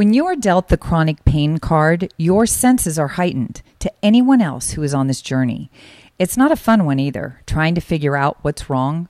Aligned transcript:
When 0.00 0.14
you 0.14 0.24
are 0.24 0.34
dealt 0.34 0.68
the 0.68 0.78
chronic 0.78 1.26
pain 1.26 1.58
card, 1.58 2.10
your 2.16 2.46
senses 2.46 2.98
are 2.98 3.20
heightened 3.20 3.60
to 3.80 3.92
anyone 4.02 4.40
else 4.40 4.70
who 4.70 4.82
is 4.82 4.94
on 4.94 5.08
this 5.08 5.20
journey. 5.20 5.70
It's 6.18 6.38
not 6.38 6.50
a 6.50 6.56
fun 6.56 6.86
one 6.86 6.98
either, 6.98 7.42
trying 7.44 7.74
to 7.74 7.82
figure 7.82 8.16
out 8.16 8.38
what's 8.40 8.70
wrong. 8.70 9.09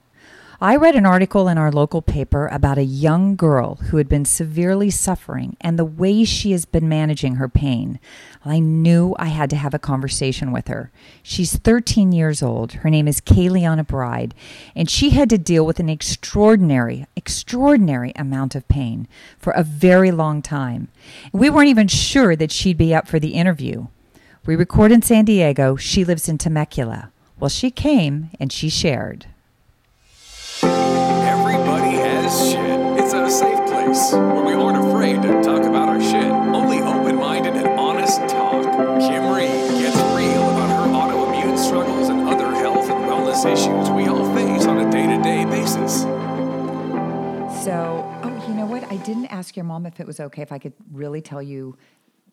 I 0.63 0.75
read 0.75 0.95
an 0.95 1.07
article 1.07 1.47
in 1.47 1.57
our 1.57 1.71
local 1.71 2.03
paper 2.03 2.45
about 2.45 2.77
a 2.77 2.83
young 2.83 3.35
girl 3.35 3.77
who 3.77 3.97
had 3.97 4.07
been 4.07 4.25
severely 4.25 4.91
suffering 4.91 5.57
and 5.59 5.79
the 5.79 5.83
way 5.83 6.23
she 6.23 6.51
has 6.51 6.65
been 6.65 6.87
managing 6.87 7.37
her 7.37 7.49
pain. 7.49 7.99
I 8.45 8.59
knew 8.59 9.15
I 9.17 9.29
had 9.29 9.49
to 9.49 9.55
have 9.55 9.73
a 9.73 9.79
conversation 9.79 10.51
with 10.51 10.67
her. 10.67 10.91
She's 11.23 11.57
13 11.57 12.11
years 12.11 12.43
old. 12.43 12.73
Her 12.73 12.91
name 12.91 13.07
is 13.07 13.21
Kayliana 13.21 13.87
Bride, 13.87 14.35
and 14.75 14.87
she 14.87 15.09
had 15.09 15.31
to 15.31 15.39
deal 15.39 15.65
with 15.65 15.79
an 15.79 15.89
extraordinary, 15.89 17.07
extraordinary 17.15 18.11
amount 18.15 18.53
of 18.53 18.67
pain 18.67 19.07
for 19.39 19.53
a 19.53 19.63
very 19.63 20.11
long 20.11 20.43
time. 20.43 20.89
We 21.33 21.49
weren't 21.49 21.69
even 21.69 21.87
sure 21.87 22.35
that 22.35 22.51
she'd 22.51 22.77
be 22.77 22.93
up 22.93 23.07
for 23.07 23.17
the 23.17 23.33
interview. 23.33 23.87
We 24.45 24.55
record 24.55 24.91
in 24.91 25.01
San 25.01 25.25
Diego. 25.25 25.75
She 25.75 26.05
lives 26.05 26.29
in 26.29 26.37
Temecula. 26.37 27.11
Well, 27.39 27.49
she 27.49 27.71
came 27.71 28.29
and 28.39 28.53
she 28.53 28.69
shared. 28.69 29.25
Place 34.01 34.13
where 34.13 34.43
we 34.43 34.53
aren't 34.53 34.87
afraid 34.87 35.21
to 35.21 35.43
talk 35.43 35.63
about 35.63 35.89
our 35.89 36.01
shit. 36.01 36.31
Only 36.31 36.79
open 36.81 37.15
minded 37.17 37.55
and 37.55 37.67
honest 37.79 38.19
talk. 38.29 38.63
Kim 38.99 39.33
Reed 39.33 39.49
gets 39.81 39.95
real 39.95 40.49
about 40.49 40.69
her 40.69 40.87
autoimmune 40.91 41.57
struggles 41.57 42.09
and 42.09 42.27
other 42.27 42.51
health 42.51 42.89
and 42.89 43.05
wellness 43.05 43.45
issues 43.45 43.89
we 43.91 44.07
all 44.07 44.33
face 44.35 44.65
on 44.65 44.79
a 44.79 44.91
day 44.91 45.07
to 45.07 45.21
day 45.21 45.45
basis. 45.45 46.01
So, 47.63 48.03
oh, 48.23 48.45
you 48.47 48.53
know 48.55 48.65
what? 48.65 48.83
I 48.91 48.97
didn't 48.97 49.27
ask 49.27 49.55
your 49.55 49.65
mom 49.65 49.85
if 49.85 49.99
it 49.99 50.07
was 50.07 50.19
okay 50.19 50.41
if 50.41 50.51
I 50.51 50.57
could 50.57 50.73
really 50.91 51.21
tell 51.21 51.41
you 51.41 51.77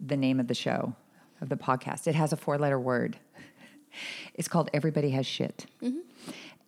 the 0.01 0.17
name 0.17 0.41
of 0.41 0.49
the 0.49 0.55
show, 0.55 0.95
of 1.41 1.49
the 1.49 1.57
podcast. 1.57 2.07
It 2.07 2.15
has 2.15 2.33
a 2.33 2.37
four 2.37 2.59
letter 2.59 2.81
word. 2.81 3.19
It's 4.35 4.49
called 4.49 4.71
Everybody 4.73 5.11
Has 5.11 5.27
Shit. 5.27 5.67
Mm-hmm. 5.83 5.99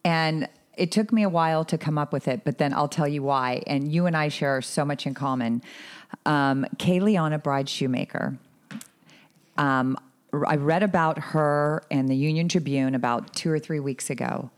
And 0.04 0.48
it 0.80 0.90
took 0.90 1.12
me 1.12 1.22
a 1.22 1.28
while 1.28 1.62
to 1.66 1.76
come 1.76 1.98
up 1.98 2.10
with 2.10 2.26
it, 2.26 2.42
but 2.42 2.56
then 2.56 2.72
I'll 2.72 2.88
tell 2.88 3.06
you 3.06 3.22
why. 3.22 3.62
And 3.66 3.92
you 3.92 4.06
and 4.06 4.16
I 4.16 4.28
share 4.28 4.62
so 4.62 4.82
much 4.82 5.06
in 5.06 5.12
common. 5.12 5.62
Um, 6.24 6.64
Kayliana 6.76 7.40
Bride 7.42 7.68
Shoemaker. 7.68 8.38
Um, 9.58 9.98
I 10.32 10.56
read 10.56 10.82
about 10.82 11.18
her 11.18 11.82
in 11.90 12.06
the 12.06 12.16
Union 12.16 12.48
Tribune 12.48 12.94
about 12.94 13.34
two 13.34 13.50
or 13.50 13.58
three 13.58 13.78
weeks 13.78 14.08
ago. 14.08 14.50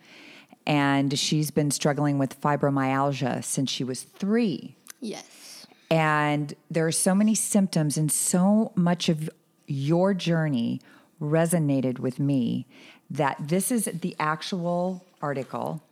And 0.64 1.18
she's 1.18 1.50
been 1.50 1.72
struggling 1.72 2.18
with 2.18 2.40
fibromyalgia 2.40 3.42
since 3.42 3.68
she 3.68 3.82
was 3.82 4.02
three. 4.04 4.76
Yes. 5.00 5.66
And 5.90 6.54
there 6.70 6.86
are 6.86 6.92
so 6.92 7.16
many 7.16 7.34
symptoms, 7.34 7.98
and 7.98 8.12
so 8.12 8.70
much 8.76 9.08
of 9.08 9.28
your 9.66 10.14
journey 10.14 10.80
resonated 11.20 11.98
with 11.98 12.20
me 12.20 12.66
that 13.10 13.36
this 13.40 13.72
is 13.72 13.86
the 13.86 14.14
actual 14.20 15.04
article. 15.20 15.82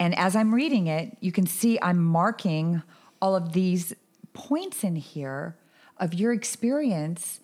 And 0.00 0.18
as 0.18 0.34
I'm 0.34 0.52
reading 0.54 0.86
it, 0.88 1.16
you 1.20 1.30
can 1.30 1.46
see 1.46 1.78
I'm 1.80 2.02
marking 2.02 2.82
all 3.20 3.36
of 3.36 3.52
these 3.52 3.92
points 4.32 4.82
in 4.82 4.96
here 4.96 5.56
of 5.98 6.14
your 6.14 6.32
experience 6.32 7.40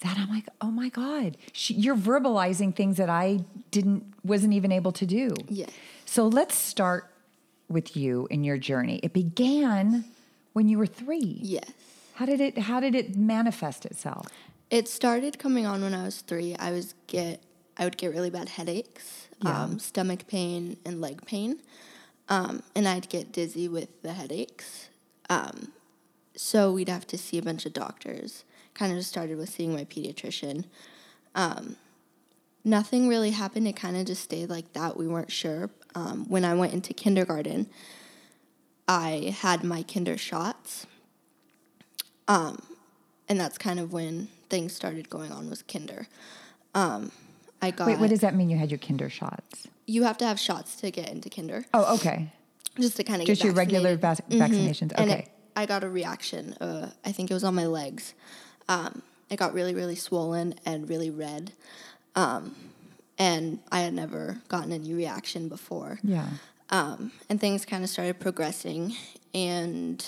that 0.00 0.18
I'm 0.18 0.28
like, 0.28 0.48
oh 0.60 0.70
my 0.72 0.88
God, 0.88 1.36
she, 1.52 1.74
you're 1.74 1.96
verbalizing 1.96 2.74
things 2.74 2.96
that 2.96 3.08
I 3.08 3.44
didn't, 3.70 4.12
wasn't 4.24 4.54
even 4.54 4.72
able 4.72 4.92
to 4.92 5.06
do. 5.06 5.30
Yes. 5.48 5.70
So 6.04 6.26
let's 6.26 6.56
start 6.56 7.10
with 7.68 7.96
you 7.96 8.26
in 8.30 8.42
your 8.42 8.58
journey. 8.58 8.98
It 9.02 9.12
began 9.12 10.04
when 10.52 10.68
you 10.68 10.78
were 10.78 10.86
three. 10.86 11.38
Yes. 11.42 11.70
How 12.14 12.26
did 12.26 12.40
it 12.40 12.58
how 12.58 12.80
did 12.80 12.94
it 12.94 13.16
manifest 13.16 13.86
itself? 13.86 14.26
It 14.68 14.88
started 14.88 15.38
coming 15.38 15.64
on 15.64 15.80
when 15.82 15.94
I 15.94 16.04
was 16.04 16.20
three. 16.20 16.54
I 16.56 16.70
was 16.72 16.94
get 17.06 17.40
I 17.78 17.84
would 17.84 17.96
get 17.96 18.08
really 18.12 18.28
bad 18.30 18.48
headaches, 18.48 19.28
Yeah. 19.42 19.62
um, 19.62 19.78
stomach 19.78 20.26
pain, 20.26 20.76
and 20.84 21.00
leg 21.00 21.24
pain, 21.24 21.60
um, 22.30 22.62
and 22.76 22.88
I'd 22.88 23.08
get 23.08 23.32
dizzy 23.32 23.68
with 23.68 24.02
the 24.02 24.12
headaches. 24.12 24.88
Um, 25.28 25.72
so 26.36 26.72
we'd 26.72 26.88
have 26.88 27.06
to 27.08 27.18
see 27.18 27.36
a 27.36 27.42
bunch 27.42 27.66
of 27.66 27.72
doctors. 27.72 28.44
Kind 28.72 28.92
of 28.92 28.98
just 28.98 29.10
started 29.10 29.36
with 29.36 29.50
seeing 29.50 29.74
my 29.74 29.84
pediatrician. 29.84 30.64
Um, 31.34 31.76
nothing 32.64 33.08
really 33.08 33.32
happened. 33.32 33.66
It 33.66 33.74
kind 33.76 33.96
of 33.96 34.06
just 34.06 34.22
stayed 34.22 34.48
like 34.48 34.72
that. 34.74 34.96
We 34.96 35.08
weren't 35.08 35.32
sure. 35.32 35.70
Um, 35.96 36.24
when 36.28 36.44
I 36.44 36.54
went 36.54 36.72
into 36.72 36.94
kindergarten, 36.94 37.68
I 38.86 39.34
had 39.40 39.64
my 39.64 39.82
kinder 39.82 40.16
shots. 40.16 40.86
Um, 42.28 42.62
and 43.28 43.40
that's 43.40 43.58
kind 43.58 43.80
of 43.80 43.92
when 43.92 44.28
things 44.48 44.72
started 44.72 45.10
going 45.10 45.32
on 45.32 45.50
with 45.50 45.66
kinder. 45.66 46.06
I 47.62 47.70
got 47.70 47.86
Wait, 47.86 47.98
what 47.98 48.10
does 48.10 48.20
that 48.20 48.34
mean? 48.34 48.48
You 48.50 48.56
had 48.56 48.70
your 48.70 48.78
kinder 48.78 49.10
shots? 49.10 49.66
you 49.86 50.04
have 50.04 50.16
to 50.18 50.24
have 50.24 50.38
shots 50.38 50.76
to 50.76 50.90
get 50.92 51.08
into 51.08 51.28
kinder, 51.28 51.64
Oh, 51.74 51.96
okay. 51.96 52.30
just 52.78 52.96
to 52.96 53.02
kind 53.04 53.20
of 53.20 53.26
Just 53.26 53.40
get 53.42 53.46
your 53.46 53.54
regular 53.54 53.96
vaccinated. 53.96 54.38
vac- 54.38 54.50
vaccinations. 54.50 54.92
And 54.96 55.10
Okay. 55.10 55.18
it, 55.22 55.28
I 55.56 55.66
got 55.66 55.82
a 55.82 55.88
reaction. 55.88 56.52
Uh, 56.60 56.90
I 57.04 57.10
think 57.10 57.28
it 57.30 57.34
was 57.34 57.42
on 57.42 57.56
my 57.56 57.66
legs. 57.66 58.14
Um, 58.68 59.02
it 59.28 59.36
got 59.36 59.52
really, 59.52 59.74
really 59.74 59.96
swollen 59.96 60.54
and 60.64 60.88
really 60.88 61.10
red. 61.10 61.52
Um, 62.14 62.54
and 63.18 63.58
I 63.72 63.80
had 63.80 63.92
never 63.94 64.40
gotten 64.48 64.70
any 64.72 64.94
reaction 64.94 65.48
before. 65.48 65.98
yeah. 66.04 66.28
Um, 66.70 67.10
and 67.28 67.40
things 67.40 67.64
kind 67.66 67.82
of 67.82 67.90
started 67.90 68.20
progressing. 68.20 68.94
And 69.34 70.06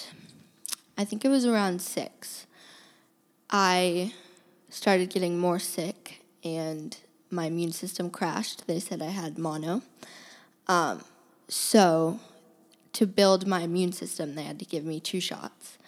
I 0.97 1.05
think 1.05 1.25
it 1.25 1.29
was 1.29 1.45
around 1.45 1.83
six. 1.83 2.47
I 3.51 4.13
started 4.71 5.11
getting 5.11 5.39
more 5.39 5.59
sick, 5.59 6.23
and 6.45 6.97
my 7.33 7.47
immune 7.47 7.73
system 7.73 8.11
crashed. 8.11 8.67
They 8.67 8.79
said 8.79 9.03
I 9.03 9.07
had 9.07 9.39
mono. 9.39 9.83
Um, 10.69 11.03
so, 11.49 12.21
to 12.93 13.07
build 13.07 13.47
my 13.47 13.61
immune 13.61 13.93
system, 13.93 14.35
they 14.35 14.45
had 14.45 14.59
to 14.59 14.65
give 14.65 14.85
me 14.85 15.01
two 15.01 15.21
shots. 15.21 15.79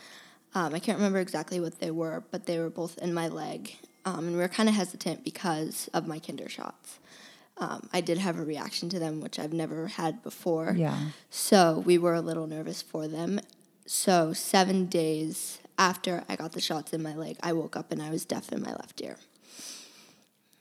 Um, 0.54 0.74
I 0.74 0.78
can't 0.78 0.98
remember 0.98 1.18
exactly 1.18 1.60
what 1.60 1.80
they 1.80 1.90
were, 1.90 2.24
but 2.30 2.46
they 2.46 2.58
were 2.58 2.70
both 2.70 2.98
in 2.98 3.12
my 3.12 3.28
leg. 3.28 3.76
Um, 4.04 4.26
and 4.26 4.32
we 4.32 4.42
were 4.42 4.48
kind 4.48 4.68
of 4.68 4.74
hesitant 4.74 5.24
because 5.24 5.88
of 5.94 6.06
my 6.06 6.18
kinder 6.18 6.48
shots. 6.48 6.98
Um, 7.56 7.88
I 7.92 8.00
did 8.00 8.18
have 8.18 8.38
a 8.38 8.44
reaction 8.44 8.88
to 8.90 8.98
them, 8.98 9.20
which 9.20 9.38
I've 9.38 9.52
never 9.52 9.86
had 9.86 10.22
before. 10.22 10.74
Yeah. 10.76 10.98
So 11.30 11.82
we 11.86 11.98
were 11.98 12.14
a 12.14 12.20
little 12.20 12.46
nervous 12.46 12.82
for 12.82 13.06
them. 13.06 13.40
So 13.86 14.32
seven 14.32 14.86
days 14.86 15.58
after 15.78 16.24
I 16.28 16.36
got 16.36 16.52
the 16.52 16.60
shots 16.60 16.92
in 16.92 17.02
my 17.02 17.14
leg, 17.14 17.36
I 17.42 17.52
woke 17.52 17.76
up 17.76 17.92
and 17.92 18.02
I 18.02 18.10
was 18.10 18.24
deaf 18.24 18.52
in 18.52 18.62
my 18.62 18.72
left 18.72 19.00
ear. 19.02 19.16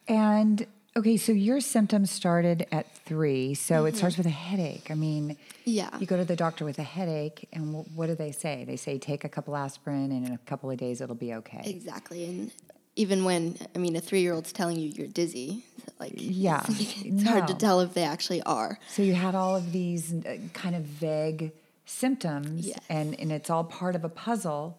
And 0.08 0.66
okay, 0.96 1.18
so 1.18 1.32
your 1.32 1.60
symptoms 1.60 2.12
started 2.12 2.68
at 2.72 2.94
three. 3.06 3.54
So 3.54 3.86
it 3.86 3.96
starts 3.96 4.18
with 4.18 4.26
a 4.28 4.30
headache. 4.32 4.90
I 4.92 4.94
mean, 4.96 5.38
Yeah. 5.66 5.90
you 6.00 6.06
go 6.06 6.18
to 6.18 6.26
the 6.26 6.36
doctor 6.36 6.66
with 6.66 6.80
a 6.80 6.84
headache, 6.84 7.48
and 7.54 7.74
wh- 7.76 7.98
what 7.98 8.08
do 8.08 8.16
they 8.16 8.32
say? 8.32 8.64
They 8.66 8.76
say 8.76 8.98
take 8.98 9.24
a 9.24 9.30
couple 9.30 9.56
aspirin, 9.56 10.12
and 10.12 10.28
in 10.28 10.34
a 10.34 10.38
couple 10.40 10.70
of 10.70 10.78
days 10.78 11.02
it'll 11.02 11.16
be 11.16 11.34
okay. 11.36 11.62
Exactly. 11.66 12.26
And 12.26 12.52
even 12.96 13.24
when, 13.26 13.58
I 13.76 13.80
mean, 13.80 13.96
a 13.96 14.02
three 14.02 14.22
year 14.22 14.34
old's 14.34 14.54
telling 14.54 14.78
you 14.80 14.90
you're 14.90 15.08
dizzy, 15.08 15.66
like, 16.00 16.14
Yeah. 16.16 16.64
it's 16.70 17.24
hard 17.24 17.48
to 17.48 17.56
tell 17.56 17.80
if 17.82 17.94
they 17.94 18.04
actually 18.04 18.42
are. 18.44 18.78
So 18.90 19.02
you 19.02 19.16
had 19.16 19.34
all 19.36 19.56
of 19.56 19.72
these 19.72 20.14
uh, 20.14 20.38
kind 20.54 20.76
of 20.76 20.84
vague 20.84 21.52
symptoms, 21.86 22.68
Yes. 22.68 22.80
and, 22.90 23.20
and 23.20 23.32
it's 23.32 23.50
all 23.50 23.64
part 23.64 23.96
of 23.96 24.04
a 24.04 24.10
puzzle, 24.10 24.78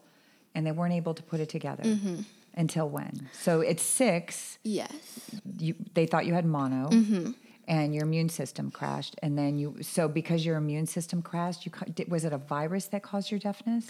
and 0.53 0.65
they 0.65 0.71
weren't 0.71 0.93
able 0.93 1.13
to 1.13 1.23
put 1.23 1.39
it 1.41 1.49
together 1.49 1.83
Mm-hmm. 1.83 2.21
Until 2.55 2.89
when? 2.89 3.29
So 3.33 3.61
it's 3.61 3.83
six, 3.83 4.57
Yes. 4.63 4.91
you, 5.59 5.75
they 5.93 6.05
thought 6.05 6.25
you 6.25 6.33
had 6.33 6.45
mono. 6.45 6.89
Mm-hmm. 6.89 7.31
And 7.67 7.95
your 7.95 8.03
immune 8.03 8.29
system 8.29 8.69
crashed, 8.69 9.15
and 9.23 9.35
then 9.35 9.57
you. 9.57 9.77
So 9.81 10.07
because 10.07 10.45
your 10.45 10.55
immune 10.55 10.85
system 10.85 11.23
crashed, 11.23 11.65
you 11.65 11.71
was 12.07 12.23
it 12.23 12.31
a 12.31 12.37
virus 12.37 12.85
that 12.89 13.01
caused 13.01 13.31
your 13.31 13.39
deafness? 13.39 13.89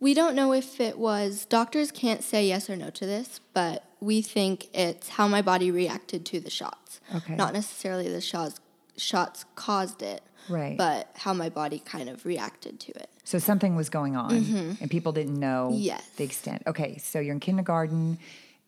We 0.00 0.14
don't 0.14 0.34
know 0.34 0.54
if 0.54 0.80
it 0.80 0.98
was, 0.98 1.44
doctors 1.44 1.90
can't 1.90 2.22
say 2.22 2.46
yes 2.48 2.70
or 2.70 2.76
no 2.76 2.88
to 2.88 3.04
this, 3.04 3.40
but 3.52 3.84
we 4.00 4.22
think 4.22 4.68
it's 4.74 5.10
how 5.10 5.28
my 5.28 5.42
body 5.42 5.70
reacted 5.70 6.24
to 6.26 6.40
the 6.40 6.48
shots. 6.48 7.00
Okay. 7.14 7.34
Not 7.34 7.52
necessarily 7.52 8.08
the 8.08 8.20
shots, 8.22 8.60
shots 8.96 9.44
caused 9.56 10.00
it, 10.02 10.22
Right. 10.48 10.76
but 10.78 11.10
how 11.16 11.34
my 11.34 11.48
body 11.50 11.78
kind 11.78 12.08
of 12.08 12.24
reacted 12.24 12.80
to 12.80 12.92
it. 12.92 13.10
So 13.26 13.38
something 13.40 13.74
was 13.74 13.90
going 13.90 14.14
on, 14.16 14.32
and 14.80 14.88
people 14.90 15.10
didn't 15.12 15.38
know 15.38 15.70
Mm-hmm. 15.72 15.82
Yes. 15.82 16.08
the 16.16 16.22
extent. 16.24 16.62
Okay, 16.66 16.96
so 16.98 17.18
you're 17.18 17.34
in 17.34 17.40
kindergarten, 17.40 18.18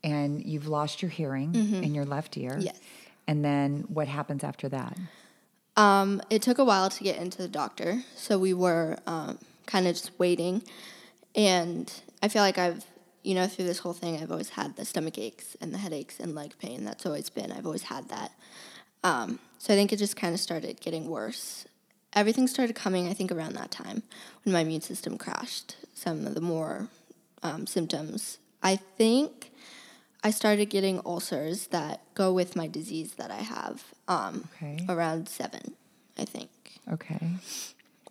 and 0.03 0.45
you've 0.45 0.67
lost 0.67 1.01
your 1.01 1.11
hearing 1.13 1.55
in 1.55 1.95
your 1.95 2.05
left 2.05 2.37
ear. 2.37 2.51
Mm-hmm. 2.51 2.61
Yes. 2.63 2.81
And 3.29 3.45
then 3.45 3.85
what 3.89 4.09
happens 4.09 4.43
after 4.43 4.69
that? 4.71 4.97
Um, 5.77 6.21
it 6.29 6.43
took 6.43 6.59
a 6.59 6.65
while 6.65 6.91
to 6.91 7.05
get 7.05 7.19
into 7.19 7.39
the 7.39 7.47
doctor, 7.47 8.03
so 8.17 8.37
we 8.37 8.53
were 8.53 8.99
um, 9.07 9.39
kind 9.67 9.87
of 9.87 9.95
just 9.95 10.11
waiting. 10.19 10.63
And 11.37 11.93
I 12.21 12.27
feel 12.27 12.43
like 12.43 12.59
I've, 12.59 12.85
you 13.23 13.37
know, 13.37 13.47
through 13.47 13.67
this 13.67 13.79
whole 13.79 13.93
thing, 13.93 14.21
I've 14.21 14.33
always 14.33 14.49
had 14.51 14.75
the 14.75 14.85
stomach 14.85 15.19
aches 15.19 15.57
and 15.61 15.73
the 15.73 15.79
headaches 15.79 16.19
and 16.19 16.35
leg 16.35 16.55
pain. 16.59 16.85
That's 16.85 17.07
always 17.07 17.31
been, 17.31 17.53
I've 17.53 17.67
always 17.67 17.85
had 17.85 18.09
that. 18.09 18.33
Um, 19.05 19.39
so 19.59 19.73
I 19.73 19.77
think 19.77 19.93
it 19.93 19.99
just 19.99 20.17
kind 20.17 20.35
of 20.35 20.41
started 20.41 20.81
getting 20.81 21.09
worse. 21.09 21.65
Everything 22.15 22.47
started 22.49 22.75
coming, 22.75 23.09
I 23.09 23.13
think, 23.15 23.31
around 23.31 23.55
that 23.55 23.71
time 23.71 24.03
when 24.45 24.53
my 24.53 24.61
immune 24.61 24.81
system 24.81 25.19
crashed. 25.19 25.77
Some 25.95 26.27
of 26.27 26.35
the 26.35 26.41
more 26.41 26.89
um, 27.43 27.67
symptoms. 27.67 28.39
I 28.63 28.77
think 28.77 29.53
I 30.25 30.31
started 30.31 30.67
getting 30.71 31.01
ulcers 31.05 31.69
that 31.69 32.01
go 32.15 32.33
with 32.33 32.57
my 32.57 32.67
disease 32.67 33.13
that 33.15 33.31
I 33.31 33.43
have 33.43 33.85
um, 34.09 34.49
Okay. 34.57 34.85
around 34.89 35.29
seven, 35.29 35.75
I 36.19 36.25
think. 36.25 36.51
Okay. 36.91 37.29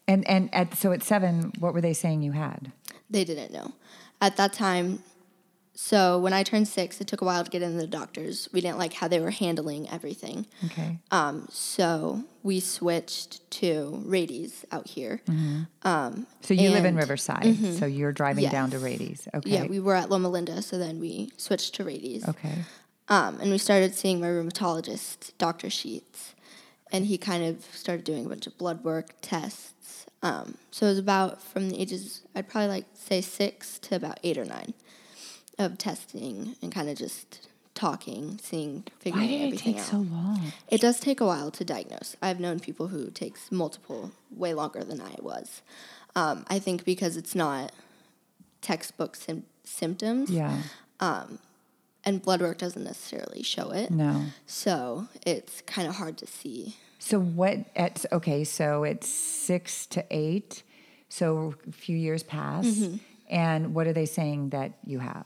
And 0.07 0.25
and 0.27 0.53
at 0.53 0.75
so 0.77 0.91
at 0.93 1.03
seven, 1.03 1.51
what 1.59 1.73
were 1.73 1.81
they 1.81 1.93
saying 1.93 2.21
you 2.21 2.31
had? 2.31 2.71
They 3.09 3.25
didn't 3.25 3.51
know. 3.51 3.73
At 4.21 4.37
that 4.37 4.53
time, 4.53 5.03
so 5.79 6.17
when 6.17 6.33
I 6.33 6.41
turned 6.41 6.67
six, 6.67 6.99
it 7.01 7.05
took 7.05 7.21
a 7.21 7.25
while 7.25 7.43
to 7.43 7.51
get 7.51 7.61
into 7.61 7.77
the 7.77 7.85
doctors. 7.85 8.49
We 8.51 8.61
didn't 8.61 8.79
like 8.79 8.93
how 8.93 9.07
they 9.07 9.19
were 9.19 9.29
handling 9.29 9.87
everything. 9.91 10.47
Okay. 10.65 10.97
Um, 11.11 11.47
so 11.51 12.23
we 12.41 12.59
switched 12.59 13.49
to 13.51 14.01
Rady's 14.03 14.65
out 14.71 14.87
here. 14.87 15.21
So 16.41 16.53
you 16.55 16.71
live 16.71 16.85
in 16.85 16.95
Riverside. 16.95 17.55
So 17.75 17.85
you're 17.85 18.11
driving 18.11 18.49
down 18.49 18.71
to 18.71 18.77
Yes. 18.77 18.83
Rady's. 18.83 19.27
Okay. 19.35 19.49
Yeah, 19.51 19.65
we 19.67 19.79
were 19.79 19.93
at 19.93 20.09
Loma 20.09 20.29
Linda, 20.29 20.63
so 20.63 20.79
then 20.79 20.99
we 20.99 21.31
switched 21.37 21.75
to 21.75 21.83
Rady's. 21.83 22.27
okay. 22.27 22.55
Um, 23.07 23.39
and 23.39 23.51
we 23.51 23.59
started 23.59 23.93
seeing 23.93 24.19
my 24.19 24.27
rheumatologist, 24.27 25.33
Dr. 25.37 25.69
Sheets, 25.69 26.33
and 26.91 27.05
he 27.05 27.19
kind 27.19 27.45
of 27.45 27.63
started 27.65 28.03
doing 28.03 28.25
a 28.25 28.29
bunch 28.29 28.47
of 28.47 28.57
blood 28.57 28.83
work, 28.83 29.11
tests. 29.21 30.07
Um, 30.23 30.57
so 30.71 30.87
it 30.87 30.89
was 30.89 30.97
about 30.97 31.39
from 31.41 31.69
the 31.69 31.79
ages, 31.79 32.23
I'd 32.35 32.49
probably 32.49 32.69
like 32.69 32.85
say 32.95 33.21
six 33.21 33.77
to 33.79 33.95
about 33.95 34.19
eight 34.23 34.37
or 34.39 34.43
nine 34.45 34.73
of 35.57 35.77
testing 35.77 36.55
and 36.61 36.71
kind 36.71 36.89
of 36.89 36.97
just 36.97 37.47
talking, 37.73 38.39
seeing, 38.41 38.83
figuring 38.99 39.29
Why 39.29 39.37
did 39.49 39.53
it 39.53 39.59
take 39.59 39.77
out. 39.77 39.83
so 39.83 39.97
long? 39.97 40.51
It 40.69 40.81
does 40.81 40.99
take 40.99 41.19
a 41.21 41.25
while 41.25 41.51
to 41.51 41.63
diagnose. 41.63 42.15
I've 42.21 42.39
known 42.39 42.59
people 42.59 42.87
who 42.87 43.09
takes 43.11 43.51
multiple, 43.51 44.11
way 44.35 44.53
longer 44.53 44.83
than 44.83 44.99
I 45.01 45.15
was. 45.21 45.61
Um, 46.15 46.45
I 46.47 46.57
think 46.59 46.83
because 46.85 47.17
it's 47.17 47.35
not 47.35 47.71
textbook 48.61 49.15
sim- 49.15 49.45
symptoms, 49.63 50.29
Yeah. 50.31 50.61
and 52.03 52.21
blood 52.21 52.41
work 52.41 52.57
doesn't 52.57 52.83
necessarily 52.83 53.43
show 53.43 53.69
it. 53.71 53.91
No. 53.91 54.25
So 54.45 55.07
it's 55.25 55.61
kind 55.61 55.87
of 55.87 55.95
hard 55.95 56.17
to 56.19 56.27
see. 56.27 56.77
So 56.99 57.19
what 57.19 57.59
at 57.75 58.05
okay, 58.11 58.43
so 58.43 58.83
it's 58.83 59.07
6 59.07 59.85
to 59.87 60.05
8. 60.09 60.63
So 61.09 61.53
a 61.67 61.71
few 61.71 61.95
years 61.97 62.23
pass. 62.23 62.65
Mm-hmm. 62.65 62.97
And 63.29 63.75
what 63.75 63.87
are 63.87 63.93
they 63.93 64.05
saying 64.05 64.49
that 64.49 64.71
you 64.85 64.99
have? 64.99 65.25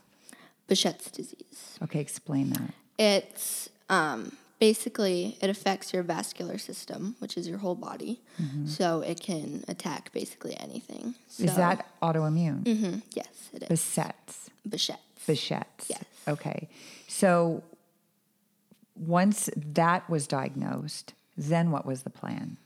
Behçet's 0.72 1.10
disease. 1.10 1.78
Okay, 1.82 2.00
explain 2.00 2.50
that. 2.50 2.70
It's 2.98 3.68
um, 3.88 4.36
basically 4.58 5.36
it 5.40 5.50
affects 5.50 5.92
your 5.92 6.02
vascular 6.02 6.58
system, 6.58 7.16
which 7.18 7.36
is 7.36 7.48
your 7.48 7.58
whole 7.58 7.74
body. 7.74 8.20
So 8.66 9.00
it 9.00 9.20
can 9.20 9.64
attack 9.68 10.12
basically 10.12 10.56
anything. 10.58 11.14
So, 11.28 11.42
Mm-hmm. 11.42 11.50
Is 11.50 11.56
that 11.56 11.86
autoimmune? 12.02 12.62
Mm-hmm, 12.64 12.98
yes, 13.14 13.50
it 13.54 13.62
is. 13.64 13.68
Behçet's. 13.68 14.50
Behçet's. 14.68 15.26
Behçet's. 15.26 15.90
Yes. 15.90 16.04
Okay. 16.28 16.68
So 17.08 17.62
once 18.96 19.50
that 19.56 20.08
was 20.08 20.26
diagnosed, 20.26 21.14
then 21.36 21.70
what 21.70 21.84
was 21.86 22.02
the 22.02 22.10
plan? 22.10 22.56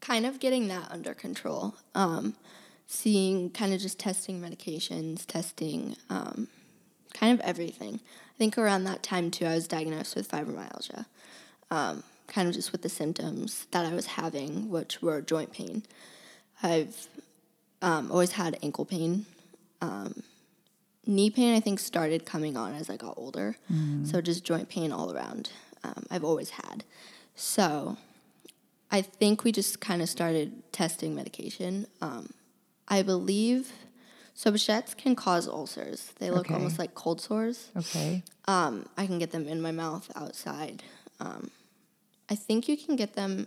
kind 0.00 0.26
of 0.26 0.40
getting 0.40 0.66
that 0.66 0.90
under 0.90 1.14
control. 1.14 1.74
Um, 1.94 2.34
seeing, 2.88 3.50
kind 3.50 3.72
of 3.72 3.80
just 3.80 3.98
testing 4.00 4.40
medications, 4.40 5.24
testing 5.24 5.96
um, 6.10 6.48
kind 7.22 7.38
of 7.38 7.46
everything. 7.46 8.00
I 8.34 8.38
think 8.38 8.58
around 8.58 8.82
that 8.84 9.04
time 9.04 9.30
too, 9.30 9.46
I 9.46 9.54
was 9.54 9.68
diagnosed 9.68 10.16
with 10.16 10.28
fibromyalgia. 10.28 11.06
Um, 11.70 12.02
kind 12.26 12.48
of 12.48 12.54
just 12.54 12.72
with 12.72 12.82
the 12.82 12.88
symptoms 12.88 13.66
that 13.70 13.86
I 13.86 13.94
was 13.94 14.06
having, 14.06 14.68
which 14.70 15.00
were 15.00 15.20
joint 15.20 15.52
pain. 15.52 15.84
I've 16.62 17.06
um, 17.80 18.10
always 18.10 18.32
had 18.32 18.58
ankle 18.62 18.84
pain. 18.84 19.26
Um, 19.80 20.24
knee 21.06 21.30
pain, 21.30 21.54
I 21.54 21.60
think, 21.60 21.78
started 21.78 22.24
coming 22.26 22.56
on 22.56 22.74
as 22.74 22.90
I 22.90 22.96
got 22.96 23.14
older. 23.16 23.56
So 24.04 24.20
just 24.20 24.44
joint 24.44 24.68
pain 24.68 24.90
all 24.90 25.14
around. 25.14 25.50
Um, 25.84 26.04
I've 26.10 26.24
always 26.24 26.50
had. 26.50 26.82
So 27.36 27.98
I 28.90 29.00
think 29.02 29.44
we 29.44 29.52
just 29.52 29.80
kind 29.80 30.02
of 30.02 30.08
started 30.08 30.72
testing 30.72 31.14
medication. 31.14 31.86
Um, 32.00 32.30
I 32.88 33.02
believe 33.02 33.72
so. 34.42 34.52
Behçet's 34.52 34.94
can 34.94 35.14
cause 35.14 35.46
ulcers. 35.48 36.12
They 36.18 36.30
look 36.30 36.46
Okay. 36.46 36.54
almost 36.54 36.78
like 36.78 36.94
cold 36.94 37.20
sores. 37.20 37.68
Okay. 37.76 38.22
Um, 38.46 38.86
I 38.96 39.06
can 39.06 39.18
get 39.18 39.30
them 39.30 39.46
in 39.48 39.60
my 39.62 39.72
mouth, 39.72 40.10
outside. 40.16 40.82
Um, 41.20 41.50
I 42.28 42.34
think 42.34 42.68
you 42.68 42.76
can 42.76 42.96
get 42.96 43.14
them 43.14 43.46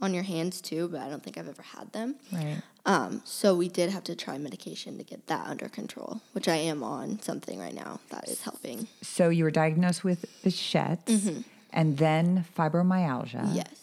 on 0.00 0.12
your 0.12 0.22
hands 0.22 0.60
too, 0.60 0.88
but 0.88 1.00
I 1.00 1.08
don't 1.08 1.22
think 1.22 1.38
I've 1.38 1.48
ever 1.48 1.62
had 1.62 1.92
them. 1.92 2.16
Right. 2.32 2.62
Um, 2.84 3.22
so 3.24 3.54
we 3.54 3.68
did 3.68 3.90
have 3.90 4.04
to 4.04 4.14
try 4.14 4.38
medication 4.38 4.98
to 4.98 5.04
get 5.04 5.26
that 5.26 5.46
under 5.48 5.68
control, 5.68 6.20
which 6.32 6.48
I 6.48 6.56
am 6.56 6.82
on 6.82 7.20
something 7.20 7.58
right 7.58 7.74
now 7.74 8.00
that 8.10 8.28
is 8.28 8.42
helping. 8.42 8.86
So 9.02 9.28
you 9.30 9.42
were 9.44 9.50
diagnosed 9.50 10.04
with 10.04 10.26
Behçet's 10.44 11.42
and 11.72 11.96
then 11.98 12.44
fibromyalgia. 12.56 13.42
Mm-hmm. 13.42 13.56
Yes. 13.56 13.74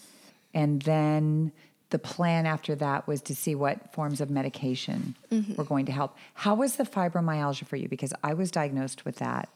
And 0.54 0.82
then 0.84 1.52
the 1.94 2.00
plan 2.00 2.46
after 2.46 2.74
that 2.76 3.08
was 3.08 3.22
to 3.22 3.34
see 3.36 3.56
what 3.56 3.94
forms 3.94 4.20
of 4.20 4.30
medication 4.30 5.16
Mm-hmm. 5.32 5.56
were 5.56 5.64
going 5.64 5.86
to 5.86 5.92
help. 5.92 6.12
How 6.34 6.54
was 6.56 6.76
the 6.76 6.84
fibromyalgia 6.84 7.66
for 7.66 7.76
you? 7.78 7.88
Because 7.88 8.14
I 8.24 8.34
was 8.34 8.52
diagnosed 8.52 9.06
with 9.06 9.18
that 9.18 9.48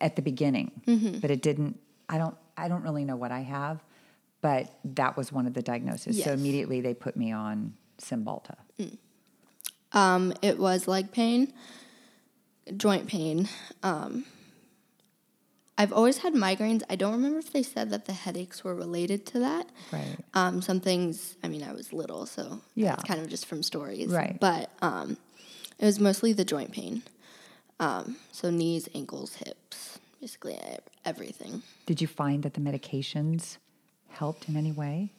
at 0.00 0.16
the 0.16 0.22
beginning, 0.22 0.70
Mm-hmm. 0.86 1.18
but 1.18 1.30
it 1.30 1.42
didn't. 1.42 1.78
I 2.08 2.16
don't. 2.18 2.36
I 2.56 2.68
don't 2.68 2.82
really 2.82 3.04
know 3.04 3.16
what 3.16 3.32
I 3.32 3.40
have, 3.40 3.82
but 4.42 4.70
that 4.84 5.16
was 5.16 5.32
one 5.32 5.46
of 5.46 5.54
the 5.54 5.62
diagnoses. 5.62 6.22
So 6.22 6.32
immediately 6.32 6.80
they 6.80 6.94
put 6.94 7.16
me 7.16 7.32
on 7.32 7.74
Cymbalta. 7.98 8.56
Um, 9.92 10.32
it 10.42 10.58
was 10.58 10.86
leg 10.86 11.10
pain, 11.12 11.52
joint 12.76 13.06
pain. 13.06 13.48
Um, 13.82 14.24
I've 15.78 15.92
always 15.92 16.18
had 16.18 16.34
migraines. 16.34 16.82
I 16.90 16.96
don't 16.96 17.12
remember 17.12 17.38
if 17.38 17.52
they 17.52 17.62
said 17.62 17.90
that 17.90 18.04
the 18.04 18.12
headaches 18.12 18.62
were 18.62 18.74
related 18.74 19.24
to 19.26 19.38
that. 19.40 19.66
Right. 19.92 20.16
Um, 20.34 20.60
some 20.60 20.80
things, 20.80 21.36
I 21.42 21.48
mean, 21.48 21.62
I 21.62 21.72
was 21.72 21.92
little, 21.92 22.26
so 22.26 22.60
Yeah. 22.74 22.94
it's 22.94 23.04
kind 23.04 23.20
of 23.20 23.28
just 23.28 23.46
from 23.46 23.62
stories. 23.62 24.08
Right. 24.08 24.38
But 24.38 24.70
um, 24.82 25.16
it 25.78 25.86
was 25.86 25.98
mostly 25.98 26.32
the 26.34 26.44
joint 26.44 26.72
pain. 26.72 27.02
Um, 27.78 28.16
so 28.30 28.50
knees, 28.50 28.90
ankles, 28.94 29.36
hips, 29.36 29.98
basically 30.20 30.58
everything. 31.06 31.62
Did 31.86 32.02
you 32.02 32.06
find 32.06 32.42
that 32.42 32.52
the 32.54 32.60
medications 32.60 33.56
helped 34.10 34.48
in 34.50 34.56
any 34.56 34.72
way? 34.72 35.10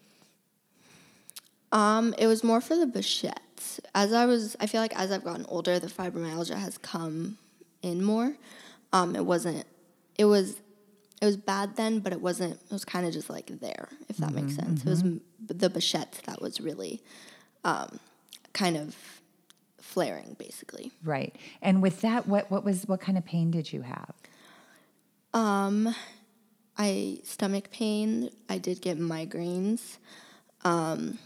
Um, 1.71 2.13
it 2.19 2.27
was 2.27 2.43
more 2.43 2.61
for 2.61 2.75
the 2.75 2.85
Behçet's. 2.85 3.79
As 3.95 4.13
I 4.13 4.25
was, 4.25 4.55
I 4.59 4.67
feel 4.67 4.81
like 4.81 4.95
as 4.95 5.11
I've 5.11 5.23
gotten 5.23 5.45
older, 5.47 5.79
the 5.79 5.87
fibromyalgia 5.87 6.55
has 6.57 6.77
come 6.77 7.37
in 7.81 8.03
more. 8.03 8.35
Um, 8.93 9.15
it 9.15 9.25
wasn't. 9.25 9.65
It 10.17 10.25
was. 10.25 10.61
It 11.21 11.25
was 11.25 11.37
bad 11.37 11.75
then, 11.75 11.99
but 11.99 12.13
it 12.13 12.19
wasn't. 12.21 12.53
It 12.53 12.71
was 12.71 12.83
kind 12.83 13.05
of 13.05 13.13
just 13.13 13.29
like 13.29 13.45
there, 13.59 13.89
if 14.09 14.17
that 14.17 14.31
makes 14.33 14.55
sense. 14.55 14.81
It 14.81 14.89
was 14.89 15.01
m- 15.03 15.21
the 15.45 15.69
Behçet's 15.69 16.19
that 16.25 16.41
was 16.41 16.59
really, 16.59 16.99
um, 17.63 17.99
kind 18.53 18.75
of 18.75 18.95
flaring, 19.79 20.35
basically. 20.39 20.91
Right. 21.03 21.35
And 21.61 21.79
with 21.83 22.01
that, 22.01 22.27
what 22.27 22.49
what 22.49 22.63
was 22.63 22.87
what 22.87 23.01
kind 23.01 23.19
of 23.19 23.25
pain 23.25 23.51
did 23.51 23.71
you 23.71 23.83
have? 23.83 24.13
Um, 25.33 25.93
I 26.75 27.19
stomach 27.23 27.69
pain. 27.71 28.31
I 28.49 28.57
did 28.57 28.81
get 28.81 28.97
migraines. 28.97 29.97
Um, 30.63 31.19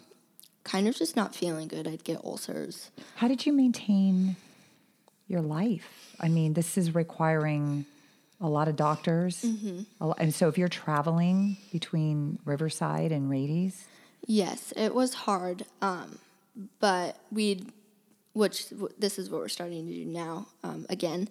kind 0.65 0.89
of 0.89 0.95
just 0.95 1.15
not 1.15 1.33
feeling 1.33 1.69
good. 1.69 1.87
I'd 1.87 2.03
get 2.03 2.23
ulcers. 2.25 2.91
How 3.15 3.29
did 3.29 3.45
you 3.45 3.53
maintain 3.53 4.35
your 5.27 5.41
life? 5.41 6.15
I 6.19 6.27
mean, 6.27 6.53
this 6.53 6.77
is 6.77 6.93
requiring 6.93 7.85
a 8.45 8.49
lot 8.49 8.67
of 8.67 8.75
doctors. 8.75 9.41
Mm-hmm. 9.41 9.79
A 10.01 10.07
lo- 10.07 10.15
and 10.17 10.33
so 10.33 10.47
if 10.47 10.57
you're 10.57 10.67
traveling 10.67 11.57
between 11.71 12.39
Riverside 12.45 13.11
and 13.11 13.29
Rady's, 13.29 13.85
Yes, 14.27 14.73
it 14.75 14.95
was 14.95 15.13
hard, 15.13 15.65
um, 15.83 16.17
but 16.79 17.17
we'd, 17.31 17.71
which 18.33 18.69
w- 18.71 18.89
this 18.97 19.19
is 19.19 19.29
what 19.29 19.39
we're 19.41 19.47
starting 19.49 19.85
to 19.87 19.93
do 19.93 20.03
now. 20.05 20.47
Um, 20.63 20.87
again, 20.89 21.29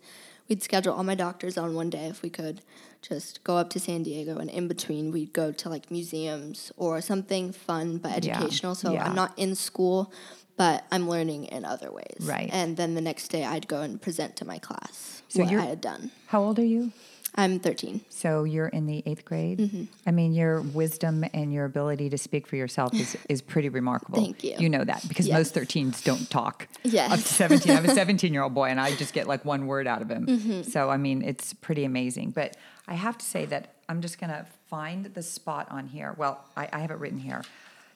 we'd 0.48 0.62
schedule 0.62 0.94
all 0.94 1.02
my 1.02 1.16
doctors 1.16 1.58
on 1.58 1.74
one 1.74 1.90
day 1.90 2.06
if 2.06 2.22
we 2.22 2.30
could, 2.30 2.60
just 3.02 3.42
go 3.44 3.56
up 3.56 3.68
to 3.70 3.80
San 3.80 4.02
Diego, 4.04 4.38
and 4.38 4.48
in 4.48 4.68
between 4.68 5.10
we'd 5.10 5.32
go 5.32 5.50
to 5.50 5.68
like 5.68 5.90
museums 5.90 6.70
or 6.76 7.00
something 7.00 7.50
fun 7.52 7.98
but 7.98 8.24
Yeah, 8.24 8.38
educational. 8.38 8.74
So 8.76 8.92
yeah. 8.92 9.06
I'm 9.06 9.14
not 9.14 9.36
in 9.36 9.54
school, 9.56 10.12
but 10.56 10.84
I'm 10.92 11.08
learning 11.08 11.44
in 11.46 11.64
other 11.64 11.90
ways. 11.92 12.18
Right. 12.20 12.48
And 12.52 12.76
then 12.76 12.94
the 12.94 13.00
next 13.00 13.28
day 13.28 13.44
I'd 13.44 13.66
go 13.68 13.80
and 13.82 14.00
present 14.00 14.36
to 14.36 14.44
my 14.44 14.58
class 14.58 15.22
So 15.28 15.42
what 15.44 15.52
I 15.52 15.62
had 15.66 15.80
done. 15.80 16.10
how 16.26 16.42
old 16.42 16.58
are 16.58 16.64
you? 16.64 16.92
I'm 17.36 17.58
13. 17.58 18.02
So 18.10 18.44
you're 18.44 18.68
in 18.68 18.86
the 18.86 19.02
eighth 19.06 19.24
grade. 19.24 19.58
Mm-hmm. 19.58 19.84
I 20.06 20.12
mean, 20.12 20.34
your 20.34 20.60
wisdom 20.60 21.24
and 21.34 21.52
your 21.52 21.64
ability 21.64 22.08
to 22.10 22.16
speak 22.18 22.46
for 22.46 22.54
yourself 22.54 22.94
is, 22.94 23.16
is 23.28 23.42
pretty 23.42 23.68
remarkable. 23.68 24.20
Thank 24.20 24.44
you. 24.44 24.54
You 24.56 24.68
know 24.68 24.84
that 24.84 25.04
because 25.08 25.26
Yes. 25.26 25.36
most 25.36 25.54
13s 25.56 26.04
don't 26.04 26.30
talk. 26.30 26.68
Yes. 26.84 27.10
Up 27.10 27.18
to 27.18 27.24
17. 27.24 27.76
I'm 27.76 27.84
a 27.86 27.88
17 28.02 28.32
year 28.32 28.44
old 28.44 28.54
boy 28.54 28.66
and 28.68 28.80
I 28.80 28.94
just 28.94 29.12
get 29.12 29.26
like 29.26 29.44
one 29.44 29.66
word 29.66 29.88
out 29.88 30.00
of 30.00 30.08
him. 30.08 30.26
Mm-hmm. 30.26 30.62
So, 30.62 30.90
I 30.90 30.96
mean, 30.96 31.22
it's 31.22 31.52
pretty 31.54 31.84
amazing. 31.84 32.30
But 32.30 32.56
I 32.86 32.94
have 32.94 33.18
to 33.18 33.24
say 33.26 33.46
that 33.46 33.74
I'm 33.88 34.00
just 34.00 34.20
going 34.20 34.30
to 34.30 34.46
find 34.70 35.06
the 35.06 35.22
spot 35.22 35.66
on 35.72 35.88
here. 35.88 36.14
Well, 36.16 36.38
I, 36.56 36.68
I 36.72 36.78
have 36.78 36.92
it 36.92 36.98
written 37.00 37.18
here. 37.18 37.42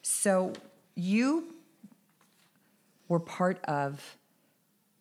So 0.03 0.53
you 0.97 1.55
were 3.09 3.21
part 3.21 3.65
of 3.65 4.17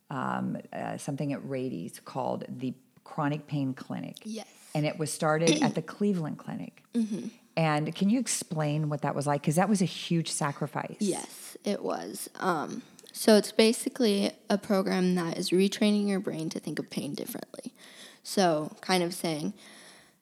um, 0.10 0.58
uh, 0.72 0.98
something 0.98 1.34
at 1.34 1.44
Rady's 1.48 2.00
called 2.04 2.46
the 2.48 2.74
Chronic 3.04 3.48
Pain 3.48 3.74
Clinic. 3.74 4.18
Yes. 4.24 4.48
And 4.74 4.86
it 4.86 4.98
was 5.00 5.12
started 5.12 5.62
at 5.64 5.76
the 5.76 5.82
Cleveland 5.82 6.38
Clinic. 6.38 6.84
Mm-hmm. 6.94 7.28
And 7.56 7.96
can 7.96 8.10
you 8.10 8.20
explain 8.20 8.90
what 8.90 9.02
that 9.02 9.16
was 9.16 9.26
like? 9.26 9.42
Because 9.42 9.56
that 9.56 9.68
was 9.68 9.82
a 9.82 9.86
huge 9.86 10.30
sacrifice. 10.30 10.98
Yes, 11.00 11.58
it 11.64 11.82
was. 11.82 12.30
Um, 12.40 12.84
so 13.12 13.36
it's 13.36 13.52
basically 13.52 14.32
a 14.48 14.60
program 14.60 15.16
that 15.16 15.38
is 15.40 15.50
retraining 15.50 16.08
your 16.08 16.20
brain 16.20 16.50
to 16.50 16.60
think 16.60 16.78
of 16.78 16.92
pain 16.92 17.16
differently. 17.16 17.74
So, 18.22 18.76
kind 18.82 19.02
of 19.02 19.14
saying, 19.14 19.54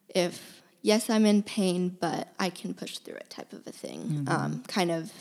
if 0.08 0.62
yes, 0.82 1.10
I'm 1.10 1.26
in 1.26 1.44
pain, 1.44 1.98
but 2.00 2.30
I 2.40 2.50
can 2.50 2.74
push 2.74 3.00
through 3.00 3.16
it, 3.16 3.30
type 3.30 3.52
of 3.52 3.68
a 3.68 3.72
thing. 3.72 4.26
Um, 4.30 4.64
kind 4.68 4.92
of 4.92 5.12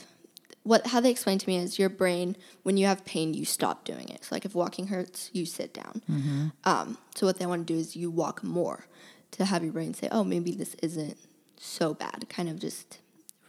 what 0.65 0.89
how 0.89 1.01
they 1.01 1.11
explain 1.11 1.39
to 1.39 1.49
me 1.49 1.57
is 1.57 1.79
your 1.79 1.89
brain 1.89 2.37
when 2.63 2.77
you 2.77 2.87
have 2.87 3.05
pain, 3.05 3.33
you 3.35 3.45
stop 3.45 3.85
doing 3.85 4.09
it. 4.09 4.25
So, 4.25 4.35
like 4.35 4.45
if 4.45 4.55
walking 4.55 4.89
hurts, 4.89 5.31
you 5.33 5.47
sit 5.47 5.73
down. 5.73 6.03
Um, 6.65 6.99
so, 7.15 7.27
what 7.27 7.39
they 7.39 7.47
want 7.47 7.67
to 7.67 7.73
do 7.73 7.79
is 7.79 7.95
you 7.95 8.11
walk 8.11 8.43
more 8.43 8.87
to 9.33 9.45
have 9.45 9.63
your 9.63 9.73
brain 9.73 9.95
say, 9.95 10.09
oh, 10.11 10.25
maybe 10.25 10.53
this 10.53 10.75
isn't 10.83 11.17
so 11.57 11.95
bad. 11.95 12.27
Kind 12.29 12.49
of 12.49 12.59
just 12.59 12.99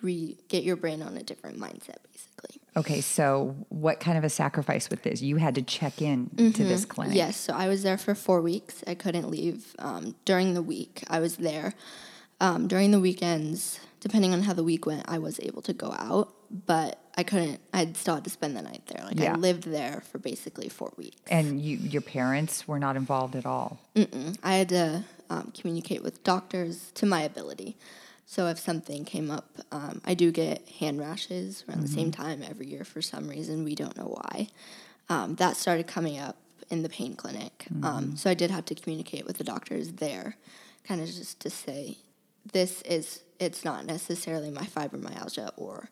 re 0.01 0.37
get 0.49 0.63
your 0.63 0.75
brain 0.75 1.01
on 1.01 1.17
a 1.17 1.23
different 1.23 1.59
mindset, 1.59 1.97
basically. 2.11 2.61
Okay, 2.77 3.01
so 3.01 3.55
what 3.69 3.99
kind 3.99 4.17
of 4.17 4.23
a 4.23 4.29
sacrifice 4.29 4.89
with 4.89 5.03
this? 5.03 5.21
You 5.21 5.37
had 5.37 5.55
to 5.55 5.61
check 5.61 6.01
in 6.01 6.29
to 6.35 6.63
this 6.63 6.83
clinic. 6.83 7.11
Mm-hmm. 7.11 7.17
Yes, 7.17 7.37
so 7.37 7.53
I 7.53 7.67
was 7.67 7.83
there 7.83 7.97
for 7.97 8.13
four 8.13 8.41
weeks. 8.41 8.83
I 8.85 8.95
couldn't 8.95 9.29
leave 9.29 9.75
um, 9.79 10.15
during 10.25 10.53
the 10.53 10.61
week. 10.61 11.03
I 11.09 11.19
was 11.19 11.37
there 11.37 11.73
um, 12.41 12.67
during 12.67 12.91
the 12.91 12.99
weekends. 12.99 13.79
Depending 14.01 14.33
on 14.33 14.43
how 14.43 14.53
the 14.53 14.63
week 14.63 14.85
went, 14.85 15.03
I 15.07 15.17
was 15.17 15.39
able 15.39 15.63
to 15.63 15.73
go 15.73 15.91
out, 15.97 16.33
but 16.67 16.99
I 17.17 17.23
couldn't. 17.23 17.59
I 17.73 17.91
still 17.93 18.15
had 18.15 18.23
to 18.25 18.29
spend 18.29 18.57
the 18.57 18.61
night 18.61 18.83
there. 18.87 19.05
Like 19.05 19.19
Yeah. 19.19 19.33
I 19.33 19.35
lived 19.35 19.63
there 19.63 20.03
for 20.11 20.17
basically 20.17 20.69
four 20.69 20.91
weeks. 20.97 21.21
And 21.27 21.61
you, 21.61 21.77
your 21.77 22.01
parents 22.01 22.67
were 22.67 22.79
not 22.79 22.95
involved 22.97 23.35
at 23.35 23.45
all. 23.45 23.79
I 24.43 24.55
had 24.55 24.69
to 24.69 25.03
um, 25.29 25.53
communicate 25.57 26.03
with 26.03 26.23
doctors 26.23 26.91
to 26.95 27.05
my 27.05 27.21
ability. 27.21 27.77
So 28.25 28.47
if 28.47 28.59
something 28.59 29.05
came 29.05 29.29
up, 29.31 29.49
um, 29.71 30.01
I 30.03 30.13
do 30.13 30.31
get 30.31 30.67
hand 30.79 30.99
rashes 30.99 31.63
around 31.69 31.81
the 31.81 31.87
same 31.87 32.11
time 32.11 32.41
every 32.43 32.67
year 32.67 32.83
for 32.83 33.01
some 33.01 33.27
reason. 33.29 33.63
We 33.63 33.75
don't 33.75 33.95
know 33.95 34.17
why. 34.19 34.47
Um, 35.09 35.35
that 35.35 35.55
started 35.57 35.85
coming 35.87 36.17
up 36.17 36.35
in 36.71 36.81
the 36.81 36.89
pain 36.89 37.15
clinic. 37.15 37.67
Um, 37.83 38.17
so 38.17 38.29
I 38.29 38.33
did 38.33 38.49
have 38.49 38.65
to 38.65 38.75
communicate 38.75 39.25
with 39.27 39.37
the 39.37 39.43
doctors 39.43 39.93
there, 39.93 40.35
kind 40.83 40.99
of 41.01 41.07
just 41.07 41.39
to 41.41 41.49
say, 41.51 41.99
this 42.51 42.81
is, 42.81 43.21
it's 43.39 43.63
not 43.63 43.85
necessarily 43.85 44.49
my 44.49 44.63
fibromyalgia 44.63 45.51
or, 45.55 45.89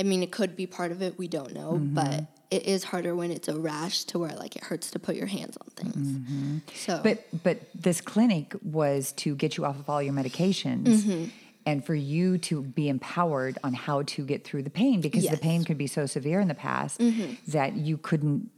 I 0.00 0.04
mean, 0.04 0.22
it 0.22 0.30
could 0.32 0.56
be 0.56 0.66
part 0.66 0.90
of 0.92 1.02
it. 1.02 1.18
We 1.18 1.28
don't 1.28 1.52
know, 1.54 1.78
but 1.80 2.24
it 2.50 2.64
is 2.66 2.84
harder 2.84 3.14
when 3.14 3.30
it's 3.30 3.48
a 3.48 3.58
rash 3.58 4.04
to 4.04 4.18
where 4.18 4.34
like 4.36 4.56
it 4.56 4.64
hurts 4.64 4.90
to 4.92 4.98
put 4.98 5.16
your 5.16 5.26
hands 5.26 5.56
on 5.58 5.68
things. 5.76 6.62
So, 6.74 7.00
But 7.02 7.24
but 7.42 7.60
this 7.74 8.00
clinic 8.00 8.54
was 8.62 9.12
to 9.12 9.34
get 9.36 9.56
you 9.56 9.64
off 9.64 9.78
of 9.78 9.88
all 9.88 10.02
your 10.02 10.14
medications 10.14 10.84
Mm-hmm. 10.86 11.24
and 11.66 11.84
for 11.84 11.94
you 11.94 12.38
to 12.38 12.62
be 12.62 12.88
empowered 12.88 13.58
on 13.62 13.74
how 13.74 14.02
to 14.02 14.24
get 14.24 14.44
through 14.44 14.62
the 14.64 14.70
pain 14.70 15.00
because 15.00 15.22
the 15.22 15.30
Yes. 15.30 15.34
Mm-hmm. 15.36 15.48
pain 15.48 15.64
could 15.64 15.78
be 15.78 15.86
so 15.86 16.06
severe 16.06 16.40
in 16.40 16.48
the 16.48 16.54
past 16.54 17.00
that 17.48 17.76
you 17.76 17.96
couldn't 17.98 18.50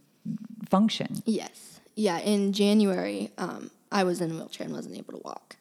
function. 0.69 1.21
Yes. 1.25 1.79
Yeah. 1.95 2.19
In 2.19 2.51
January, 2.53 3.31
um, 3.37 3.71
I 3.91 4.03
was 4.03 4.21
in 4.21 4.31
a 4.31 4.33
wheelchair 4.33 4.65
and 4.65 4.75
wasn't 4.75 4.97
able 4.97 5.13
to 5.13 5.21
walk. 5.23 5.57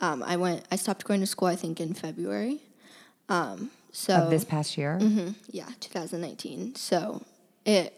Um, 0.00 0.22
I 0.22 0.36
went. 0.36 0.64
I 0.70 0.76
stopped 0.76 1.04
going 1.04 1.20
to 1.20 1.26
school. 1.26 1.48
I 1.48 1.56
think 1.56 1.80
in 1.80 1.94
February. 1.94 2.60
Um, 3.28 3.70
so 3.96 4.14
Of 4.14 4.30
this 4.30 4.44
past 4.44 4.76
year, 4.76 4.98
yeah, 5.50 5.68
2019. 5.80 6.74
So 6.74 7.22
it 7.64 7.92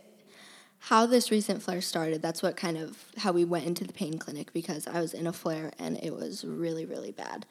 how 0.79 1.07
this 1.07 1.31
recent 1.31 1.63
flare 1.63 1.81
started. 1.81 2.21
That's 2.23 2.43
what 2.43 2.55
kind 2.57 2.77
of 2.77 3.03
how 3.17 3.33
we 3.33 3.45
went 3.45 3.65
into 3.65 3.85
the 3.85 3.93
pain 3.93 4.19
clinic 4.19 4.53
because 4.53 4.87
I 4.87 5.01
was 5.01 5.15
in 5.15 5.27
a 5.27 5.33
flare 5.33 5.73
and 5.79 5.97
it 6.03 6.13
was 6.15 6.45
really 6.45 6.85
really 6.85 7.13
bad. 7.13 7.47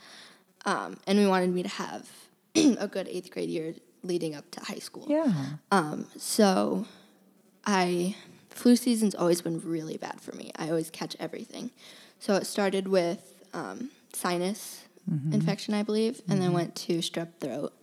Um, 0.65 0.97
and 1.07 1.17
we 1.19 1.27
wanted 1.27 1.49
me 1.53 1.63
to 1.63 1.69
have 1.69 2.07
a 2.55 2.87
good 2.87 3.07
eighth 3.07 3.31
grade 3.31 3.49
year 3.49 3.73
leading 4.03 4.35
up 4.35 4.49
to 4.51 4.59
high 4.61 4.79
school. 4.79 5.05
yeah, 5.09 5.33
Um, 5.71 6.05
So 6.17 6.85
I 7.65 8.15
flu 8.49 8.75
season's 8.75 9.15
always 9.15 9.41
been 9.41 9.59
really 9.59 9.97
bad 9.97 10.21
for 10.21 10.33
me. 10.35 10.51
I 10.55 10.69
always 10.69 10.89
catch 10.91 11.15
everything. 11.19 11.71
So 12.19 12.35
it 12.35 12.45
started 12.45 12.87
with 12.87 13.21
um, 13.53 13.89
sinus 14.13 14.83
infection, 15.31 15.73
I 15.75 15.83
believe, 15.83 16.21
and 16.27 16.41
then 16.41 16.51
went 16.53 16.75
to 16.87 16.97
strep 16.99 17.29
throat, 17.39 17.73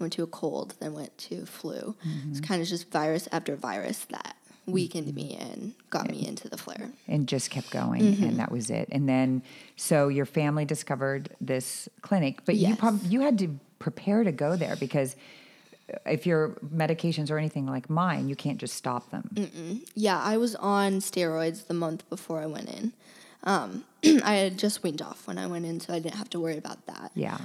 went 0.00 0.12
to 0.14 0.22
a 0.22 0.26
cold, 0.26 0.74
then 0.80 0.94
went 0.94 1.16
to 1.18 1.46
flu. 1.46 1.94
It's 2.30 2.40
kind 2.40 2.60
of 2.62 2.66
just 2.68 2.90
virus 2.90 3.28
after 3.30 3.54
virus 3.54 4.06
that 4.10 4.36
weakened 4.66 5.14
me 5.14 5.36
and 5.40 5.74
got 5.90 6.08
me 6.10 6.26
into 6.26 6.48
the 6.48 6.56
flare. 6.56 6.90
and 7.08 7.26
just 7.28 7.50
kept 7.50 7.70
going, 7.70 8.02
Mm-hmm. 8.02 8.24
and 8.24 8.38
that 8.38 8.50
was 8.52 8.70
it. 8.70 8.88
And 8.92 9.08
then, 9.08 9.42
so 9.76 10.08
your 10.08 10.26
family 10.26 10.64
discovered 10.64 11.28
this 11.40 11.88
clinic, 12.02 12.44
but 12.44 12.56
you 12.56 12.76
prob- 12.76 13.02
you 13.04 13.20
had 13.20 13.38
to 13.40 13.58
prepare 13.78 14.22
to 14.24 14.32
go 14.32 14.56
there 14.56 14.76
because 14.76 15.16
if 16.06 16.24
your 16.24 16.50
medications 16.74 17.30
or 17.32 17.38
anything 17.38 17.66
like 17.66 17.90
mine, 17.90 18.28
you 18.28 18.36
can't 18.36 18.58
just 18.58 18.74
stop 18.76 19.10
them. 19.10 19.82
Yeah, 19.94 20.20
I 20.20 20.36
was 20.36 20.54
on 20.56 21.00
steroids 21.00 21.66
the 21.66 21.74
month 21.74 22.08
before 22.08 22.40
I 22.40 22.46
went 22.46 22.68
in. 22.68 22.92
Um, 23.42 23.84
I 24.04 24.34
had 24.34 24.56
just 24.58 24.82
weaned 24.84 25.02
off 25.02 25.26
when 25.26 25.36
I 25.36 25.46
went 25.48 25.66
in, 25.66 25.80
so 25.80 25.92
I 25.92 25.98
didn't 25.98 26.14
have 26.16 26.30
to 26.30 26.38
worry 26.40 26.58
about 26.58 26.86
that. 26.86 27.10
Yeah. 27.16 27.38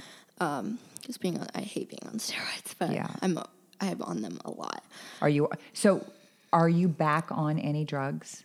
Because 1.06 1.18
being 1.18 1.38
on, 1.38 1.46
I 1.54 1.60
hate 1.60 1.88
being 1.88 2.02
on 2.12 2.18
steroids, 2.18 2.74
but 2.78 2.90
Yeah. 2.92 3.06
I'm 3.22 3.38
I'm 3.80 4.02
on 4.02 4.22
them 4.22 4.40
a 4.44 4.50
lot. 4.50 4.82
Are 5.22 5.28
you 5.28 5.48
so? 5.72 6.04
Are 6.52 6.68
you 6.68 6.88
back 6.88 7.26
on 7.30 7.58
any 7.60 7.84
drugs? 7.84 8.42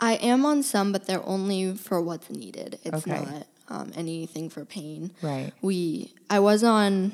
I 0.00 0.14
am 0.14 0.46
on 0.46 0.62
some, 0.62 0.90
but 0.92 1.06
they're 1.06 1.26
only 1.26 1.74
for 1.74 2.00
what's 2.00 2.30
needed. 2.30 2.78
It's 2.84 3.06
Okay. 3.06 3.20
not 3.24 3.46
um, 3.68 3.92
anything 3.96 4.48
for 4.48 4.64
pain. 4.64 5.10
Right. 5.20 5.52
We 5.60 6.14
I 6.30 6.38
was 6.38 6.64
on. 6.64 7.12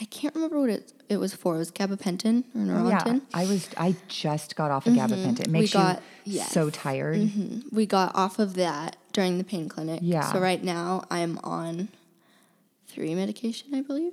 I 0.00 0.06
can't 0.06 0.34
remember 0.34 0.58
what 0.58 0.70
it, 0.70 0.92
it 1.10 1.16
was 1.18 1.34
for. 1.34 1.56
It 1.56 1.58
was 1.58 1.70
gabapentin 1.70 2.44
or 2.54 2.60
Neurontin. 2.60 3.14
Yeah, 3.16 3.20
I 3.34 3.44
was. 3.44 3.68
I 3.76 3.94
just 4.08 4.56
got 4.56 4.70
off 4.70 4.86
of 4.86 4.94
gabapentin. 4.94 5.40
It 5.40 5.50
makes 5.50 5.72
got- 5.74 6.00
you 6.24 6.36
yes. 6.38 6.52
so 6.52 6.70
tired. 6.70 7.30
We 7.70 7.84
got 7.84 8.14
off 8.14 8.38
of 8.38 8.54
that 8.54 8.96
during 9.12 9.36
the 9.38 9.44
pain 9.44 9.68
clinic. 9.68 10.00
Yeah. 10.02 10.32
So 10.32 10.38
right 10.40 10.62
now 10.64 11.04
I'm 11.10 11.38
on 11.44 11.88
three 12.92 13.14
medication, 13.14 13.74
I 13.74 13.80
believe, 13.80 14.12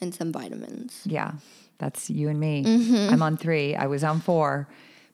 and 0.00 0.14
some 0.14 0.32
vitamins. 0.32 1.02
Yeah, 1.04 1.32
that's 1.78 2.08
you 2.10 2.28
and 2.28 2.40
me. 2.40 2.64
Mm-hmm. 2.64 3.12
I'm 3.12 3.22
on 3.22 3.36
three. 3.36 3.74
I 3.74 3.86
was 3.86 4.02
on 4.02 4.20
four, 4.20 4.68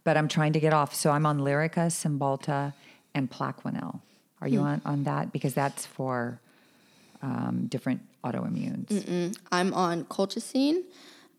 but 0.04 0.16
I'm 0.16 0.28
trying 0.28 0.52
to 0.52 0.60
get 0.60 0.72
off. 0.72 0.94
So 0.94 1.10
I'm 1.10 1.26
on 1.26 1.38
Lyrica, 1.40 1.88
Cymbalta, 1.90 2.72
and 3.14 3.30
Plaquenil. 3.30 4.00
Are 4.40 4.48
you 4.48 4.60
on, 4.60 4.80
on 4.84 5.04
that? 5.04 5.32
Because 5.32 5.54
that's 5.54 5.86
for 5.86 6.40
um, 7.22 7.66
different 7.68 8.02
autoimmunes. 8.22 9.36
I'm 9.50 9.72
on 9.74 10.04
colchicine, 10.04 10.82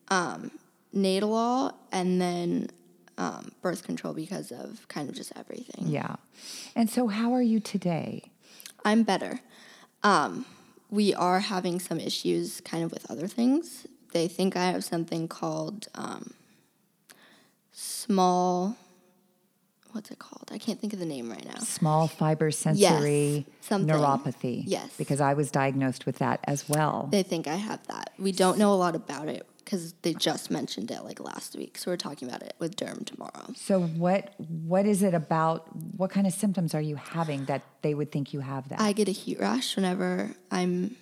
um, 0.09 0.51
Nadolol, 0.95 1.73
and 1.91 2.19
then 2.19 2.69
um, 3.17 3.51
birth 3.61 3.83
control 3.83 4.13
because 4.13 4.51
of 4.51 4.87
kind 4.87 5.09
of 5.09 5.15
just 5.15 5.31
everything. 5.37 5.87
Yeah. 5.87 6.15
And 6.75 6.89
so, 6.89 7.07
how 7.07 7.33
are 7.33 7.41
you 7.41 7.59
today? 7.59 8.31
I'm 8.83 9.03
better. 9.03 9.41
Um, 10.03 10.45
we 10.89 11.13
are 11.13 11.39
having 11.39 11.79
some 11.79 11.99
issues 11.99 12.61
kind 12.61 12.83
of 12.83 12.91
with 12.91 13.09
other 13.11 13.27
things. 13.27 13.87
They 14.13 14.27
think 14.27 14.55
I 14.55 14.71
have 14.71 14.83
something 14.83 15.27
called 15.27 15.87
um, 15.95 16.33
small, 17.71 18.77
what's 19.91 20.11
it 20.11 20.19
called? 20.19 20.49
I 20.51 20.57
can't 20.57 20.79
think 20.79 20.93
of 20.93 20.99
the 20.99 21.05
name 21.05 21.29
right 21.29 21.45
now. 21.45 21.59
Small 21.59 22.07
fiber 22.07 22.51
sensory 22.51 23.45
something. 23.61 23.93
neuropathy. 23.93 24.63
Yes. 24.65 24.89
Because 24.97 25.19
I 25.19 25.33
was 25.33 25.51
diagnosed 25.51 26.05
with 26.05 26.19
that 26.19 26.39
as 26.45 26.67
well. 26.69 27.09
They 27.11 27.23
think 27.23 27.47
I 27.47 27.55
have 27.55 27.85
that. 27.87 28.11
We 28.17 28.31
don't 28.31 28.57
know 28.57 28.73
a 28.73 28.75
lot 28.75 28.95
about 28.95 29.27
it 29.27 29.45
because 29.67 29.91
they 30.01 30.13
just 30.13 30.49
mentioned 30.49 30.89
it 30.91 31.03
like 31.03 31.19
last 31.19 31.53
week. 31.57 31.77
So 31.77 31.91
we're 31.91 31.97
talking 31.97 32.25
about 32.29 32.41
it 32.41 32.55
with 32.57 32.77
Derm 32.77 33.05
tomorrow. 33.05 33.47
So 33.57 33.81
what 33.81 34.33
what 34.37 34.85
is 34.85 35.03
it 35.03 35.13
about? 35.13 35.67
What 35.97 36.09
kind 36.09 36.25
of 36.25 36.31
symptoms 36.31 36.73
are 36.73 36.81
you 36.81 36.95
having 36.95 37.43
that 37.45 37.63
they 37.81 37.93
would 37.93 38.09
think 38.09 38.33
you 38.33 38.39
have 38.39 38.69
that? 38.69 38.79
I 38.79 38.93
get 38.93 39.09
a 39.09 39.11
heat 39.11 39.41
rash 39.41 39.75
whenever 39.75 40.31
I'm 40.49 40.95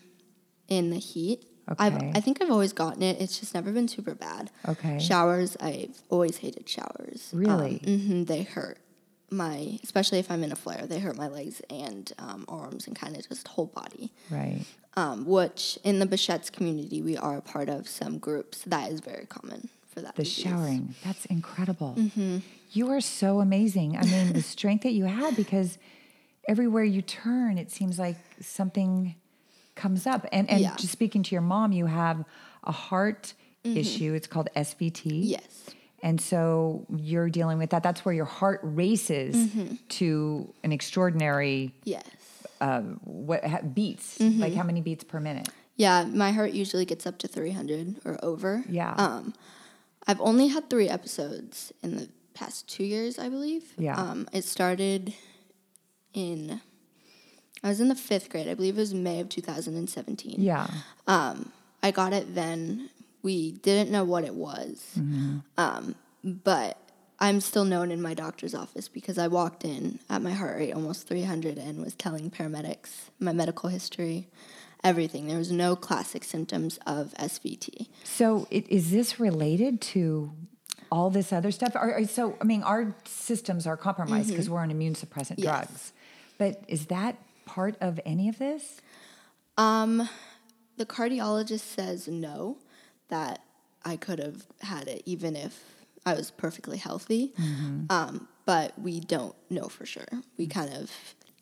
in 0.67 0.89
the 0.89 0.97
heat. 0.97 1.45
Okay. 1.69 1.83
I've, 1.83 2.15
I 2.15 2.19
think 2.21 2.41
I've 2.41 2.49
always 2.51 2.73
gotten 2.73 3.03
it. 3.03 3.21
It's 3.21 3.39
just 3.39 3.53
never 3.53 3.71
been 3.71 3.87
super 3.87 4.15
bad. 4.15 4.49
Okay. 4.67 4.97
Showers, 4.99 5.55
I've 5.59 6.01
always 6.09 6.37
hated 6.37 6.67
showers. 6.67 7.29
Really? 7.33 7.81
Mm-hmm. 7.83 8.23
they 8.25 8.43
hurt 8.43 8.79
my, 9.31 9.79
especially 9.83 10.19
if 10.19 10.29
I'm 10.31 10.43
in 10.43 10.51
a 10.51 10.55
flare. 10.55 10.85
They 10.85 10.99
hurt 10.99 11.15
my 11.17 11.27
legs 11.27 11.61
and 11.69 12.11
um, 12.19 12.45
arms 12.47 12.87
and 12.87 12.95
kind 12.95 13.15
of 13.15 13.27
just 13.27 13.47
whole 13.49 13.67
body. 13.67 14.11
right. 14.29 14.61
Um, 14.97 15.25
which 15.25 15.77
in 15.83 15.99
the 15.99 16.05
Behçet's 16.05 16.49
community, 16.49 17.01
we 17.01 17.17
are 17.17 17.37
a 17.37 17.41
part 17.41 17.67
of 17.67 17.85
some 17.89 18.17
groups 18.17 18.61
that 18.65 18.89
is 18.93 19.01
very 19.01 19.25
common 19.25 19.67
for 19.93 19.99
that. 19.99 20.15
The 20.15 20.23
disease. 20.23 20.45
showering. 20.45 20.95
That's 21.03 21.25
incredible. 21.25 21.95
Mm-hmm. 21.97 22.37
You 22.71 22.89
are 22.91 23.01
so 23.01 23.41
amazing. 23.41 23.97
I 23.97 24.03
mean, 24.05 24.31
the 24.31 24.41
strength 24.55 24.83
that 24.83 24.93
you 24.93 25.03
have 25.03 25.35
because 25.35 25.77
everywhere 26.47 26.85
you 26.85 27.01
turn, 27.01 27.57
it 27.57 27.71
seems 27.71 27.99
like 27.99 28.15
something 28.39 29.15
comes 29.75 30.07
up. 30.07 30.25
And 30.31 30.49
and 30.49 30.61
Yeah. 30.61 30.69
Mm-hmm. 30.69 30.77
just 30.77 30.93
speaking 30.93 31.23
to 31.23 31.35
your 31.35 31.41
mom, 31.41 31.73
you 31.73 31.87
have 31.87 32.23
a 32.63 32.71
heart 32.71 33.33
issue. 33.65 34.13
It's 34.13 34.27
called 34.27 34.47
SVT. 34.55 35.01
Yes. 35.23 35.65
And 36.05 36.21
so 36.21 36.85
you're 36.95 37.29
dealing 37.31 37.57
with 37.57 37.71
that. 37.71 37.81
That's 37.81 38.05
where 38.05 38.13
your 38.13 38.25
heart 38.25 38.59
races 38.63 39.35
Mm-hmm. 39.35 39.75
to 39.99 40.53
an 40.63 40.71
extraordinary 40.71 41.73
Yes. 41.83 42.05
what 43.03 43.43
ha- 43.43 43.61
beats. 43.61 44.19
Mm-hmm. 44.19 44.39
Like 44.39 44.53
how 44.53 44.63
many 44.63 44.81
beats 44.81 45.03
per 45.03 45.19
minute? 45.19 45.49
Yeah, 45.77 46.05
my 46.05 46.31
heart 46.31 46.51
usually 46.51 46.85
gets 46.85 47.05
up 47.07 47.17
to 47.17 47.27
300 47.27 47.95
or 48.05 48.19
over. 48.23 48.63
Yeah. 48.69 48.93
Um, 48.93 49.33
I've 50.07 50.21
only 50.21 50.47
had 50.49 50.69
three 50.69 50.87
episodes 50.87 51.73
in 51.81 51.97
the 51.97 52.07
past 52.35 52.69
two 52.69 52.83
years, 52.85 53.17
I 53.17 53.27
believe. 53.27 53.63
Yeah. 53.77 53.95
Um, 53.99 54.29
it 54.31 54.43
started 54.45 55.13
in, 56.13 56.61
I 57.63 57.69
was 57.69 57.81
in 57.81 57.87
the 57.89 57.95
fifth 57.95 58.29
grade. 58.29 58.47
I 58.47 58.53
believe 58.53 58.77
it 58.77 58.81
was 58.81 58.93
May 58.93 59.19
of 59.21 59.29
2017. 59.29 60.35
Yeah. 60.37 60.67
Um, 61.07 61.51
I 61.81 61.89
got 61.91 62.13
it 62.13 62.35
then. 62.35 62.89
We 63.25 63.51
didn't 63.53 63.89
know 63.91 64.03
what 64.03 64.23
it 64.23 64.35
was. 64.35 64.85
Mm-hmm. 64.97 65.37
Um, 65.57 65.95
but 66.23 66.77
I'm 67.19 67.41
still 67.41 67.65
known 67.65 67.91
in 67.91 68.01
my 68.01 68.13
doctor's 68.13 68.53
office 68.53 68.87
because 68.87 69.17
I 69.17 69.27
walked 69.27 69.65
in 69.65 69.99
at 70.09 70.21
my 70.21 70.31
heart 70.31 70.57
rate 70.57 70.73
almost 70.73 71.07
300 71.07 71.57
and 71.57 71.81
was 71.83 71.95
telling 71.95 72.29
paramedics 72.29 73.09
my 73.19 73.33
medical 73.33 73.69
history, 73.69 74.27
everything. 74.83 75.27
There 75.27 75.37
was 75.39 75.51
no 75.51 75.75
classic 75.75 76.23
symptoms 76.23 76.77
of 76.85 77.13
SVT. 77.19 77.87
So 78.03 78.47
it, 78.51 78.69
is 78.69 78.91
this 78.91 79.19
related 79.19 79.81
to 79.95 80.31
all 80.91 81.09
this 81.09 81.33
other 81.33 81.51
stuff? 81.51 81.75
Are, 81.75 81.93
are- 81.95 82.05
so 82.05 82.37
I 82.39 82.43
mean, 82.43 82.61
our 82.63 82.95
systems 83.05 83.65
are 83.65 83.77
compromised 83.77 84.29
because 84.29 84.49
we're 84.49 84.59
on 84.61 84.69
immune 84.71 84.93
suppressant 84.93 85.37
Mm-hmm. 85.39 85.43
Yes. 85.43 85.65
drugs. 85.67 85.93
But 86.37 86.63
is 86.67 86.85
that 86.87 87.15
part 87.45 87.75
of 87.81 87.99
any 88.05 88.29
of 88.29 88.37
this? 88.37 88.81
Um, 89.57 90.09
the 90.77 90.85
cardiologist 90.85 91.61
says 91.61 92.07
no, 92.09 92.57
that 93.09 93.43
I 93.83 93.95
could 93.97 94.19
have 94.19 94.45
had 94.61 94.87
it 94.87 95.03
even 95.05 95.35
if 95.35 95.63
I 96.05 96.13
was 96.13 96.31
perfectly 96.31 96.77
healthy. 96.77 97.33
Um, 97.89 98.27
but 98.45 98.77
we 98.79 98.99
don't 98.99 99.35
know 99.49 99.67
for 99.67 99.85
sure. 99.85 100.07
We 100.37 100.47
kind 100.47 100.73
of 100.73 100.91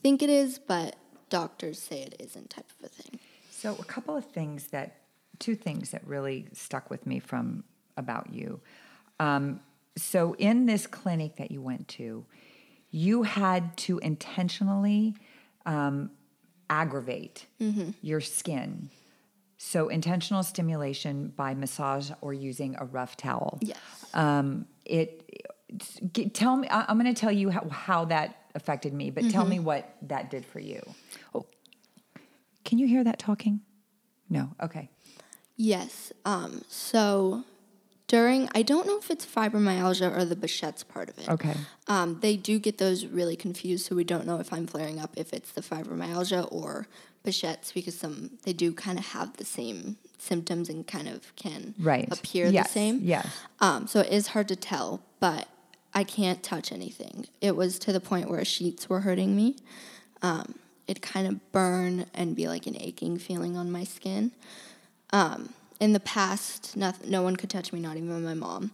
think 0.01 0.21
it 0.21 0.29
is, 0.29 0.57
but 0.59 0.95
doctors 1.29 1.79
say 1.79 2.01
it 2.01 2.15
isn't 2.19 2.49
type 2.49 2.69
of 2.79 2.85
a 2.85 2.89
thing. 2.89 3.19
So 3.51 3.75
a 3.79 3.83
couple 3.83 4.15
of 4.15 4.25
things 4.25 4.67
that, 4.67 4.97
two 5.39 5.55
things 5.55 5.91
that 5.91 6.05
really 6.07 6.47
stuck 6.53 6.89
with 6.89 7.05
me 7.05 7.19
from 7.19 7.63
about 7.97 8.31
you. 8.33 8.61
Um, 9.19 9.59
so 9.97 10.35
in 10.37 10.65
this 10.65 10.87
clinic 10.87 11.35
that 11.37 11.51
you 11.51 11.61
went 11.61 11.87
to, 11.89 12.25
you 12.91 13.23
had 13.23 13.75
to 13.77 13.99
intentionally 13.99 15.15
um, 15.65 16.11
aggravate 16.69 17.47
your 18.01 18.21
skin. 18.21 18.89
So 19.65 19.87
intentional 19.87 20.43
stimulation 20.43 21.31
by 21.37 21.53
massage 21.53 22.11
or 22.19 22.33
using 22.33 22.75
a 22.77 22.83
rough 22.85 23.15
towel. 23.15 23.59
Yes. 23.61 23.77
Um, 24.13 24.65
it, 24.83 25.23
it's- 25.69 25.99
g- 26.11 26.27
tell 26.29 26.57
me. 26.57 26.67
I, 26.67 26.83
I'm 26.89 26.99
going 26.99 27.13
to 27.13 27.19
tell 27.19 27.31
you 27.31 27.49
how, 27.49 27.67
how 27.69 28.05
that 28.05 28.35
affected 28.55 28.93
me, 28.93 29.09
but 29.09 29.29
tell 29.31 29.45
me 29.45 29.59
what 29.59 29.95
that 30.03 30.29
did 30.29 30.45
for 30.45 30.59
you. 30.59 30.81
Oh, 31.33 31.45
can 32.65 32.77
you 32.77 32.87
hear 32.87 33.03
that 33.05 33.17
talking? 33.19 33.61
No. 34.29 34.49
Okay. 34.61 34.89
Yes. 35.55 36.11
Um, 36.25 36.63
so 36.67 37.43
during, 38.07 38.49
I 38.53 38.63
don't 38.63 38.85
know 38.85 38.97
if 38.97 39.09
it's 39.09 39.25
fibromyalgia 39.25 40.15
or 40.15 40.25
the 40.25 40.35
Behçet's 40.35 40.83
part 40.83 41.09
of 41.09 41.17
it. 41.17 41.29
Okay. 41.29 41.55
Um, 41.87 42.19
they 42.19 42.35
do 42.35 42.59
get 42.59 42.77
those 42.79 43.05
really 43.05 43.37
confused, 43.37 43.85
so 43.85 43.95
we 43.95 44.03
don't 44.03 44.27
know 44.27 44.39
if 44.39 44.51
I'm 44.51 44.67
flaring 44.67 44.99
up 44.99 45.11
if 45.15 45.31
it's 45.33 45.51
the 45.53 45.61
fibromyalgia 45.61 46.47
or 46.51 46.85
Behçet's 47.25 47.71
because 47.71 47.95
some 47.97 48.31
they 48.43 48.53
do 48.53 48.73
kind 48.73 48.99
of 48.99 49.05
have 49.07 49.37
the 49.37 49.45
same 49.45 49.97
symptoms 50.17 50.69
and 50.69 50.85
kind 50.85 51.07
of 51.07 51.35
can 51.35 51.73
Right. 51.79 52.07
appear 52.11 52.47
Yes, 52.49 52.67
the 52.67 52.73
same. 52.73 52.99
yes. 53.03 53.27
Um, 53.59 53.87
so 53.87 54.01
it 54.01 54.11
is 54.11 54.27
hard 54.27 54.47
to 54.49 54.55
tell, 54.55 55.01
but 55.19 55.47
I 55.93 56.03
can't 56.03 56.41
touch 56.43 56.71
anything. 56.71 57.27
It 57.41 57.55
was 57.55 57.77
to 57.79 57.93
the 57.93 57.99
point 57.99 58.29
where 58.29 58.43
sheets 58.45 58.89
were 58.89 59.01
hurting 59.01 59.35
me. 59.35 59.55
Um, 60.21 60.55
it 60.87 61.01
kind 61.01 61.27
of 61.27 61.51
burn 61.51 62.05
and 62.13 62.35
be 62.35 62.47
like 62.47 62.67
an 62.67 62.75
aching 62.79 63.17
feeling 63.17 63.55
on 63.55 63.71
my 63.71 63.83
skin. 63.83 64.31
Um, 65.11 65.53
in 65.79 65.93
the 65.93 65.99
past, 65.99 66.75
no, 66.75 66.93
no 67.05 67.21
one 67.21 67.35
could 67.35 67.49
touch 67.49 67.71
me, 67.73 67.79
not 67.79 67.97
even 67.97 68.23
my 68.23 68.33
mom. 68.33 68.71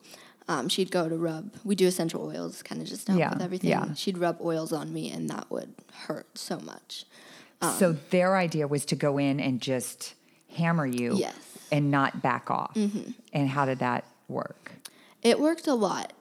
Um, 0.47 0.69
she'd 0.69 0.89
go 0.91 1.07
to 1.07 1.15
rub. 1.15 1.51
We 1.63 1.75
do 1.75 1.88
essential 1.88 2.25
oils, 2.25 2.63
kind 2.63 2.81
of 2.81 2.88
just 2.88 3.05
to 3.07 3.12
help 3.12 3.19
Yeah, 3.19 3.33
with 3.33 3.41
everything. 3.43 3.69
yeah. 3.69 3.93
She'd 3.93 4.17
rub 4.17 4.39
oils 4.41 4.71
on 4.73 4.91
me, 4.93 5.12
and 5.12 5.29
that 5.29 5.49
would 5.51 5.73
hurt 6.07 6.38
so 6.38 6.59
much. 6.59 7.05
So 7.77 7.89
um, 7.89 7.99
their 8.09 8.35
idea 8.37 8.67
was 8.67 8.85
to 8.85 8.95
go 8.95 9.17
in 9.17 9.39
and 9.39 9.61
just 9.61 10.15
hammer 10.55 10.85
you 10.85 11.15
Yes. 11.15 11.35
and 11.71 11.91
not 11.91 12.21
back 12.21 12.49
off. 12.49 12.73
Mm-hmm. 12.75 13.11
And 13.33 13.49
how 13.49 13.65
did 13.65 13.79
that 13.79 14.05
work? 14.27 14.71
It 15.21 15.39
worked 15.39 15.67
a 15.67 15.73
lot. 15.73 16.13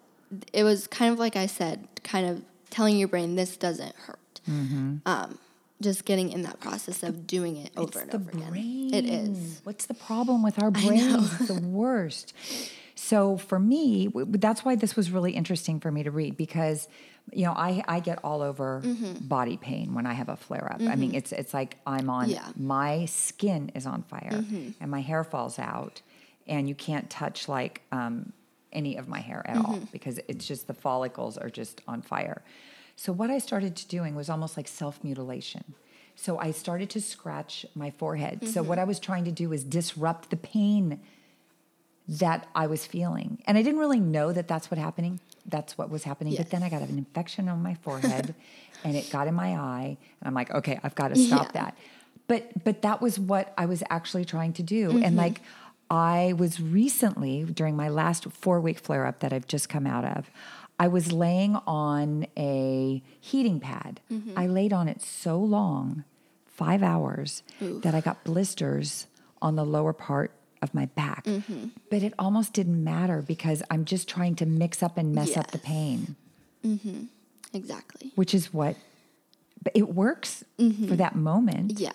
It 0.53 0.65
was 0.65 0.87
kind 0.87 1.13
of 1.13 1.19
like 1.19 1.37
I 1.37 1.47
said, 1.47 1.87
kind 2.03 2.27
of 2.27 2.43
telling 2.71 2.99
your 2.99 3.09
brain 3.09 3.37
this 3.37 3.57
doesn't 3.57 3.95
hurt. 3.97 4.41
Mm-hmm. 4.49 4.97
Um, 5.07 5.39
just 5.81 6.05
getting 6.05 6.33
in 6.33 6.43
that 6.43 6.59
process 6.59 7.03
of 7.05 7.27
doing 7.27 7.57
it 7.57 7.71
over 7.77 8.01
and 8.01 8.11
the 8.11 8.17
over 8.17 8.31
again. 8.31 8.51
brain. 8.51 8.93
It 8.95 9.05
is. 9.05 9.61
What's 9.63 9.87
the 9.87 9.95
problem 9.95 10.43
with 10.43 10.61
our 10.61 10.71
brains? 10.73 11.41
It's 11.41 11.49
the 11.49 11.61
worst. 11.61 12.35
So 12.97 13.37
for 13.37 13.61
me, 13.61 14.09
that's 14.13 14.65
why 14.65 14.75
this 14.75 14.97
was 14.97 15.13
really 15.13 15.33
interesting 15.33 15.79
for 15.79 15.93
me 15.93 16.03
to 16.03 16.11
read 16.11 16.37
because, 16.37 16.89
you 17.33 17.45
know, 17.45 17.53
I, 17.53 17.83
I 17.89 18.01
get 18.01 18.19
all 18.25 18.43
over 18.43 18.83
Mm-hmm. 18.85 19.27
body 19.27 19.57
pain 19.57 19.95
when 19.95 20.07
I 20.07 20.13
have 20.15 20.29
a 20.29 20.37
flare 20.37 20.73
up. 20.73 20.81
I 20.81 20.95
mean, 20.97 21.15
it's 21.15 21.33
it's 21.33 21.53
like 21.55 21.77
I'm 21.87 22.09
on 22.11 22.29
Yeah. 22.31 22.41
Mm-hmm. 22.43 22.67
my 22.67 23.05
skin 23.07 23.71
is 23.75 23.87
on 23.87 24.03
fire 24.03 24.45
and 24.81 24.91
my 24.91 25.01
hair 25.01 25.25
falls 25.25 25.59
out, 25.59 26.03
and 26.47 26.69
you 26.69 26.75
can't 26.75 27.09
touch 27.11 27.49
like 27.49 27.83
um, 27.93 28.33
any 28.73 28.97
of 28.97 29.09
my 29.09 29.21
hair 29.21 29.43
at 29.47 29.57
all 29.57 29.75
Mm-hmm. 29.77 29.85
because 29.93 30.19
it's 30.29 30.47
just 30.47 30.67
the 30.67 30.75
follicles 30.75 31.37
are 31.39 31.51
just 31.51 31.81
on 31.89 32.03
fire. 32.03 32.43
So 32.97 33.13
what 33.13 33.31
I 33.31 33.39
started 33.39 33.77
to 33.77 33.87
doing 33.87 34.15
was 34.15 34.29
almost 34.29 34.57
like 34.57 34.69
self 34.69 35.03
mutilation. 35.05 35.65
So 36.17 36.37
I 36.39 36.51
started 36.51 36.91
to 36.91 37.01
scratch 37.01 37.65
my 37.75 37.91
forehead. 37.91 38.37
So 38.49 38.61
Mm-hmm. 38.61 38.69
what 38.69 38.79
I 38.79 38.85
was 38.85 38.99
trying 38.99 39.25
to 39.25 39.33
do 39.33 39.53
is 39.53 39.63
disrupt 39.65 40.31
the 40.31 40.37
pain 40.37 41.01
that 42.09 42.49
I 42.55 42.67
was 42.67 42.87
feeling. 42.87 43.43
And 43.47 43.59
I 43.59 43.63
didn't 43.63 43.81
really 43.81 44.01
know 44.01 44.33
that 44.33 44.49
that's 44.49 44.71
what 44.71 44.79
happening. 44.79 45.21
That's 45.47 45.77
what 45.77 45.91
was 45.91 46.05
happening. 46.05 46.35
But 46.37 46.51
then 46.51 46.63
I 46.63 46.71
got 46.71 46.83
an 46.83 46.97
infection 46.97 47.49
on 47.49 47.63
my 47.63 47.75
forehead 47.75 48.35
and 48.85 48.97
it 48.97 49.11
got 49.11 49.29
in 49.29 49.35
my 49.35 49.55
eye 49.57 49.99
and 50.21 50.29
I'm 50.29 50.35
like, 50.35 50.51
okay, 50.51 50.81
I've 50.83 50.95
got 50.95 51.09
to 51.09 51.17
stop 51.17 51.47
Yeah. 51.55 51.63
that. 51.63 51.79
But 52.27 52.65
but 52.65 52.83
that 52.83 53.01
was 53.01 53.19
what 53.19 53.53
I 53.57 53.67
was 53.67 53.83
actually 53.91 54.25
trying 54.25 54.53
to 54.55 54.63
do. 54.63 54.91
And 54.91 55.03
mm-hmm. 55.03 55.17
like 55.17 55.41
I 55.91 56.35
was 56.37 56.61
recently 56.61 57.45
during 57.45 57.77
my 57.77 57.89
last 57.89 58.29
4-week 58.29 58.81
flare 58.81 59.07
up 59.07 59.21
that 59.21 59.33
I've 59.33 59.47
just 59.47 59.69
come 59.71 59.87
out 59.87 60.05
of, 60.05 60.31
I 60.79 60.89
was 60.89 61.13
laying 61.13 61.57
on 61.67 62.27
a 62.37 63.03
heating 63.21 63.61
pad. 63.61 64.01
Mm-hmm. 64.13 64.39
I 64.39 64.47
laid 64.47 64.73
on 64.75 64.89
it 64.89 65.01
so 65.01 65.39
long, 65.39 66.05
5 66.47 66.83
hours, 66.83 67.43
that 67.61 67.95
I 67.95 68.03
got 68.03 68.23
blisters 68.25 69.07
on 69.41 69.57
the 69.57 69.65
lower 69.65 69.95
part 69.95 70.33
of 70.63 70.75
my 70.75 70.87
back. 70.87 71.27
But 71.91 72.03
it 72.03 72.15
almost 72.19 72.53
didn't 72.53 72.83
matter 72.83 73.23
because 73.23 73.63
I'm 73.71 73.85
just 73.85 74.09
trying 74.09 74.35
to 74.37 74.47
mix 74.47 74.83
up 74.83 74.97
and 74.99 75.15
mess 75.15 75.37
up 75.37 75.51
the 75.51 75.59
pain, 75.59 76.17
Exactly. 77.53 78.13
which 78.15 78.35
is 78.35 78.53
what 78.53 78.77
but 79.63 79.73
it 79.75 79.89
works 79.95 80.45
for 80.57 80.95
that 80.97 81.17
moment. 81.17 81.79
Yeah. 81.81 81.91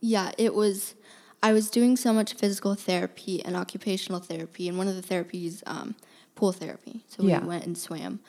Yeah, 0.00 0.32
it 0.38 0.54
was. 0.54 0.94
I 1.42 1.52
was 1.52 1.70
doing 1.70 1.96
so 1.96 2.12
much 2.12 2.34
physical 2.34 2.74
therapy 2.74 3.44
and 3.44 3.54
occupational 3.56 4.20
therapy, 4.20 4.68
and 4.68 4.78
one 4.78 4.88
of 4.88 4.96
the 4.96 5.02
therapies, 5.14 5.62
um, 5.66 5.94
pool 6.34 6.52
therapy. 6.52 7.02
So 7.08 7.22
Yeah. 7.24 7.40
we 7.42 7.48
went 7.48 7.66
and 7.66 7.76
swam. 7.76 8.20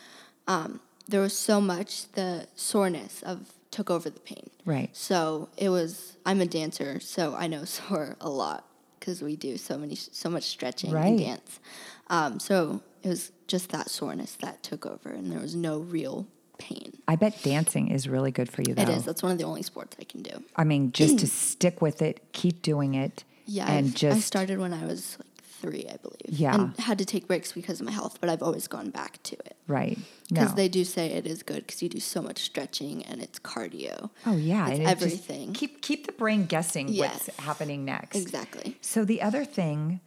Um, 0.48 0.80
there 1.08 1.22
was 1.22 1.36
so 1.38 1.62
much 1.62 2.12
the 2.12 2.48
soreness 2.56 3.24
of 3.24 3.52
took 3.72 3.90
over 3.90 4.10
the 4.10 4.20
pain. 4.20 4.50
Right. 4.66 4.90
So 4.96 5.50
it 5.58 5.70
was. 5.70 6.18
I'm 6.26 6.42
a 6.42 6.46
dancer, 6.46 7.00
so 7.00 7.34
I 7.36 7.48
know 7.48 7.64
sore 7.78 8.18
a 8.20 8.30
lot 8.30 8.66
because 9.00 9.22
we 9.22 9.36
do 9.36 9.58
so 9.58 9.78
many, 9.78 9.96
so 9.96 10.30
much 10.30 10.44
stretching 10.44 10.92
Right. 10.92 11.08
and 11.08 11.20
dance. 11.20 11.60
Um, 12.08 12.40
so 12.40 12.82
it 13.04 13.10
was 13.10 13.32
just 13.48 13.70
that 13.70 13.90
soreness 13.90 14.34
that 14.36 14.62
took 14.64 14.86
over, 14.86 15.10
and 15.10 15.32
there 15.32 15.40
was 15.40 15.56
no 15.56 15.80
real 15.80 16.28
pain. 16.58 16.98
I 17.08 17.16
bet 17.16 17.42
dancing 17.42 17.90
is 17.90 18.08
really 18.10 18.32
good 18.32 18.50
for 18.52 18.62
you 18.62 18.74
though. 18.76 18.82
It 18.82 18.90
is. 18.90 19.06
That's 19.06 19.24
one 19.24 19.32
of 19.32 19.38
the 19.38 19.46
only 19.46 19.64
sports 19.64 19.96
I 20.00 20.04
can 20.04 20.22
do. 20.22 20.44
I 20.56 20.64
mean, 20.64 20.92
just 20.92 21.20
to 21.20 21.28
stick 21.28 21.82
with 21.82 22.02
it, 22.02 22.22
keep 22.34 22.62
doing 22.62 22.96
it. 22.96 23.24
Yeah, 23.46 23.66
And 23.72 23.88
I've- 23.88 23.96
just 23.96 24.18
I 24.18 24.20
started 24.20 24.60
when 24.60 24.74
I 24.74 24.86
was 24.86 25.18
like 25.20 25.29
three, 25.62 25.86
I 25.92 25.98
believe. 25.98 26.40
Yeah. 26.40 26.56
and 26.56 26.78
had 26.80 26.98
to 27.00 27.06
take 27.06 27.28
breaks 27.28 27.52
because 27.52 27.80
of 27.80 27.86
my 27.86 27.92
health, 27.92 28.18
but 28.22 28.30
I've 28.30 28.42
always 28.44 28.68
gone 28.68 28.90
back 28.90 29.22
to 29.24 29.36
it 29.36 29.56
right. 29.68 29.98
because 30.30 30.50
No. 30.50 30.56
they 30.56 30.70
do 30.70 30.84
say 30.84 31.08
it 31.08 31.26
is 31.28 31.44
good 31.44 31.66
because 31.68 31.82
you 31.82 31.90
do 31.90 32.00
so 32.00 32.22
much 32.22 32.40
stretching 32.40 33.04
and 33.06 33.22
it's 33.22 33.40
cardio. 33.40 34.10
oh 34.26 34.36
yeah, 34.36 34.70
it's 34.70 34.90
everything. 34.90 35.54
keep 35.54 35.82
keep 35.82 36.06
the 36.06 36.12
brain 36.14 36.46
guessing 36.46 36.96
what's 36.98 37.28
happening 37.38 37.86
next. 37.86 38.16
Exactly. 38.18 38.78
So 38.82 39.06
the 39.06 39.22
other 39.22 39.46
thing 39.46 40.00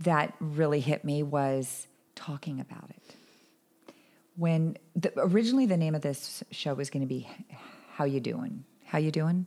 that 0.00 0.34
really 0.40 0.80
hit 0.80 1.04
me 1.04 1.22
was 1.22 1.86
talking 2.14 2.60
about 2.60 2.90
it. 2.90 3.14
When 4.36 4.76
the, 4.94 5.10
originally 5.18 5.64
the 5.66 5.78
name 5.78 5.94
of 5.94 6.02
this 6.02 6.42
show 6.50 6.74
was 6.74 6.90
going 6.90 7.00
to 7.02 7.06
be 7.08 7.26
"How 7.94 8.04
You 8.04 8.20
Doing? 8.20 8.64
How 8.84 8.98
You 8.98 9.10
Doing?" 9.10 9.46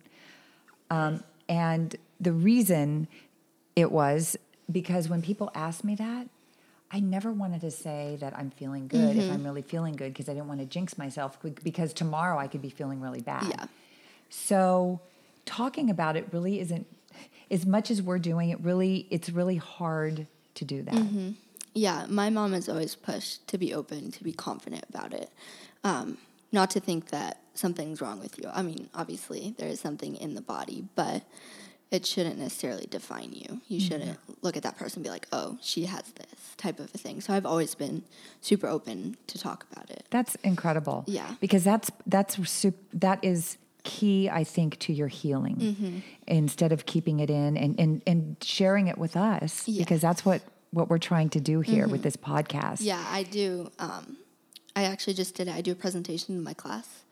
Um, 0.89 1.23
and 1.47 1.95
the 2.19 2.33
reason 2.33 3.07
it 3.75 3.91
was 3.91 4.35
because 4.71 5.09
when 5.09 5.21
people 5.21 5.51
ask 5.55 5.83
me 5.83 5.95
that, 5.95 6.27
I 6.91 6.99
never 6.99 7.31
wanted 7.31 7.61
to 7.61 7.71
say 7.71 8.17
that 8.19 8.35
I'm 8.35 8.49
feeling 8.49 8.87
good 8.87 9.15
if 9.15 9.31
I'm 9.31 9.43
really 9.43 9.61
feeling 9.61 9.95
good 9.95 10.11
because 10.11 10.27
I 10.27 10.33
didn't 10.33 10.47
want 10.47 10.59
to 10.59 10.65
jinx 10.65 10.97
myself 10.97 11.37
because 11.63 11.93
tomorrow 11.93 12.39
I 12.39 12.47
could 12.47 12.61
be 12.61 12.69
feeling 12.69 12.99
really 12.99 13.21
bad. 13.21 13.47
Yeah. 13.47 13.65
So 14.29 14.99
talking 15.45 15.89
about 15.89 16.15
it 16.15 16.27
really 16.31 16.59
isn't 16.59 16.87
as 17.51 17.65
much 17.65 17.91
as 17.91 18.01
we're 18.01 18.19
doing 18.19 18.49
it 18.49 18.59
really 18.61 19.07
it's 19.09 19.29
really 19.29 19.55
hard 19.55 20.27
to 20.55 20.65
do 20.65 20.81
that. 20.83 20.95
Yeah, 21.73 22.05
my 22.09 22.29
mom 22.29 22.53
has 22.53 22.67
always 22.67 22.95
pushed 22.95 23.47
to 23.47 23.57
be 23.57 23.73
open, 23.73 24.11
to 24.11 24.23
be 24.23 24.33
confident 24.33 24.83
about 24.89 25.13
it, 25.13 25.29
um, 25.83 26.17
not 26.51 26.71
to 26.71 26.79
think 26.79 27.09
that 27.09 27.39
something's 27.53 28.01
wrong 28.01 28.19
with 28.19 28.39
you. 28.39 28.49
I 28.51 28.63
mean, 28.63 28.89
obviously 28.95 29.53
there 29.57 29.67
is 29.67 29.79
something 29.79 30.15
in 30.15 30.33
the 30.33 30.41
body, 30.41 30.85
but 30.95 31.23
it 31.91 32.05
shouldn't 32.05 32.37
necessarily 32.37 32.85
define 32.89 33.33
you. 33.33 33.61
You 33.67 33.79
shouldn't 33.79 34.19
look 34.41 34.55
at 34.55 34.63
that 34.63 34.77
person 34.77 34.99
and 34.99 35.03
be 35.03 35.09
like, 35.09 35.27
"Oh, 35.31 35.57
she 35.61 35.85
has 35.85 36.03
this" 36.03 36.55
type 36.57 36.79
of 36.79 36.93
a 36.93 36.97
thing. 36.97 37.21
So 37.21 37.33
I've 37.33 37.45
always 37.45 37.73
been 37.73 38.03
super 38.41 38.67
open 38.67 39.17
to 39.27 39.39
talk 39.39 39.65
about 39.71 39.89
it. 39.89 40.05
That's 40.11 40.35
incredible. 40.43 41.03
Yeah. 41.07 41.35
Because 41.39 41.63
that's 41.63 41.89
that's 42.05 42.49
sup- 42.49 42.75
that 42.93 43.23
is 43.23 43.57
key 43.83 44.29
I 44.29 44.43
think 44.43 44.77
to 44.79 44.93
your 44.93 45.07
healing. 45.07 45.55
Mm-hmm. 45.55 45.97
Instead 46.27 46.71
of 46.71 46.85
keeping 46.85 47.21
it 47.21 47.29
in 47.29 47.57
and 47.57 47.79
and 47.79 48.03
and 48.05 48.35
sharing 48.41 48.87
it 48.87 48.97
with 48.97 49.17
us 49.17 49.65
because 49.65 50.01
that's 50.01 50.23
what 50.23 50.41
what 50.71 50.89
we're 50.89 50.99
trying 50.99 51.29
to 51.29 51.39
do 51.39 51.61
here 51.61 51.87
with 51.87 52.03
this 52.03 52.15
podcast. 52.15 52.73
Mm-hmm. 52.73 52.83
Yeah, 52.85 53.05
I 53.09 53.23
do. 53.23 53.71
Um, 53.79 54.17
I 54.75 54.83
actually 54.83 55.15
just 55.15 55.33
did. 55.33 55.49
I 55.49 55.61
do 55.61 55.71
a 55.71 55.75
presentation 55.75 56.35
in 56.35 56.43
my 56.43 56.53
class 56.53 57.03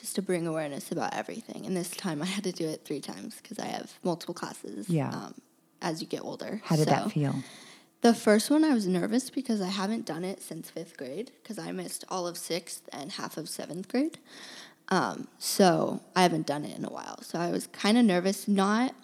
just 0.00 0.14
to 0.16 0.22
bring 0.22 0.46
awareness 0.46 0.90
about 0.90 1.14
everything. 1.14 1.66
And 1.66 1.76
this 1.76 1.90
time 1.90 2.22
I 2.22 2.26
had 2.26 2.44
to 2.44 2.52
do 2.52 2.66
it 2.66 2.84
three 2.84 3.00
times 3.00 3.38
because 3.42 3.58
I 3.58 3.66
have 3.66 3.92
multiple 4.02 4.34
classes. 4.34 4.88
Yeah. 4.88 5.10
Um, 5.10 5.34
as 5.82 6.00
you 6.00 6.06
get 6.06 6.22
older. 6.22 6.60
How 6.64 6.76
did 6.76 6.86
So, 6.86 6.90
that 6.90 7.12
feel? 7.12 7.34
The 8.02 8.14
first 8.14 8.50
one 8.50 8.64
I 8.64 8.72
was 8.72 8.86
nervous 8.86 9.28
because 9.28 9.60
I 9.60 9.68
haven't 9.68 10.06
done 10.06 10.24
it 10.24 10.42
since 10.42 10.70
fifth 10.70 10.96
grade 10.96 11.32
because 11.42 11.58
I 11.58 11.70
missed 11.72 12.04
all 12.08 12.26
of 12.26 12.38
sixth 12.38 12.88
and 12.92 13.12
half 13.12 13.36
of 13.36 13.48
seventh 13.48 13.88
grade. 13.88 14.18
Um, 14.88 15.28
so 15.38 16.00
I 16.16 16.22
haven't 16.22 16.46
done 16.46 16.64
it 16.64 16.76
in 16.76 16.84
a 16.84 16.90
while. 16.90 17.22
So 17.22 17.38
I 17.38 17.50
was 17.50 17.66
kind 17.68 17.98
of 17.98 18.04
nervous, 18.04 18.48
not 18.48 18.94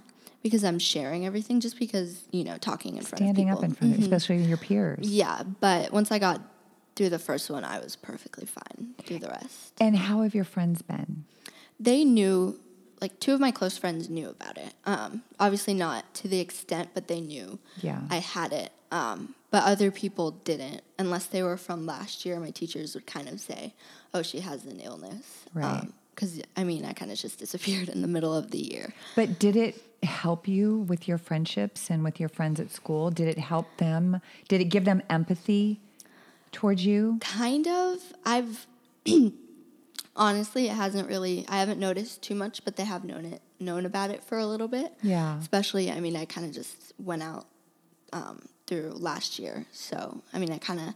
because 0.43 0.65
I'm 0.65 0.79
sharing 0.79 1.27
everything, 1.27 1.61
just 1.61 1.79
because 1.79 2.25
you 2.31 2.43
know 2.45 2.57
talking 2.57 2.97
in 2.97 3.03
front 3.03 3.21
of 3.23 3.35
people. 3.35 3.35
Standing 3.35 3.51
up 3.51 3.63
in 3.63 3.75
front 3.75 3.95
of 3.97 4.03
especially 4.03 4.37
your 4.43 4.57
peers. 4.57 5.09
Yeah, 5.09 5.43
but 5.61 5.93
once 5.93 6.11
I 6.11 6.19
got 6.19 6.41
through 6.97 7.11
the 7.11 7.19
first 7.19 7.51
one, 7.51 7.63
I 7.63 7.79
was 7.79 7.95
perfectly 7.95 8.47
fine 8.47 8.95
through 9.05 9.19
the 9.21 9.29
rest. 9.29 9.75
And 9.81 9.97
how 9.97 10.23
have 10.23 10.35
your 10.35 10.45
friends 10.45 10.83
been? 10.83 11.25
They 11.79 12.05
knew, 12.05 12.59
like 13.01 13.21
two 13.21 13.35
of 13.35 13.41
my 13.41 13.51
close 13.51 13.77
friends 13.77 14.09
knew 14.09 14.31
about 14.31 14.57
it. 14.57 14.73
Um, 14.87 15.23
obviously 15.39 15.75
not 15.75 16.13
to 16.15 16.29
the 16.29 16.41
extent, 16.41 16.91
but 16.95 17.07
they 17.07 17.21
knew 17.21 17.59
Yeah. 17.83 18.01
I 18.11 18.17
had 18.17 18.53
it. 18.53 18.73
Um, 18.91 19.35
but 19.51 19.65
other 19.65 19.91
people 19.91 20.31
didn't, 20.31 20.83
unless 20.99 21.27
they 21.27 21.43
were 21.43 21.57
from 21.57 21.87
last 21.87 22.25
year. 22.25 22.39
My 22.41 22.51
teachers 22.51 22.95
would 22.95 23.07
kind 23.07 23.29
of 23.29 23.41
say, 23.41 23.75
"Oh, 24.15 24.23
she 24.23 24.41
has 24.41 24.65
an 24.65 24.81
illness," 24.81 25.45
Right. 25.55 25.89
Because 26.15 26.41
I 26.57 26.65
mean, 26.65 26.85
I 26.85 26.93
kind 26.93 27.11
of 27.11 27.19
just 27.19 27.39
disappeared 27.39 27.89
in 27.95 28.01
the 28.01 28.09
middle 28.09 28.35
of 28.35 28.51
the 28.53 28.59
year. 28.59 28.95
But 29.17 29.39
did 29.39 29.57
it 29.57 29.83
help 30.03 30.47
you 30.47 30.79
with 30.81 31.09
your 31.09 31.19
friendships 31.19 31.91
and 31.91 32.05
with 32.05 32.21
your 32.21 32.29
friends 32.29 32.61
at 32.61 32.71
school? 32.71 33.11
Did 33.11 33.29
it 33.29 33.39
help 33.39 33.67
them? 33.79 34.21
Did 34.49 34.61
it 34.61 34.67
give 34.67 34.85
them 34.85 35.03
empathy 35.11 35.81
towards 36.57 36.85
you? 36.85 37.19
Kind 37.21 37.69
of. 37.69 37.99
I've 38.25 38.67
honestly, 40.17 40.69
it 40.69 40.75
hasn't 40.75 41.09
really. 41.09 41.45
I 41.49 41.59
haven't 41.61 41.79
noticed 41.79 42.23
too 42.23 42.35
much, 42.35 42.65
but 42.65 42.77
they 42.77 42.85
have 42.85 43.05
known 43.05 43.25
it, 43.27 43.43
known 43.61 43.87
about 43.87 44.11
it 44.11 44.25
for 44.25 44.39
a 44.39 44.47
little 44.47 44.69
bit. 44.69 44.93
Yeah. 45.03 45.39
Especially, 45.39 45.91
I 45.91 46.01
mean, 46.01 46.17
I 46.17 46.25
kind 46.25 46.47
of 46.47 46.53
just 46.53 46.93
went 46.99 47.23
out 47.23 47.47
um, 48.13 48.49
through 48.67 48.95
last 48.97 49.39
year, 49.39 49.67
so 49.71 50.23
I 50.33 50.39
mean, 50.39 50.51
I 50.51 50.59
kind 50.59 50.81
of 50.81 50.95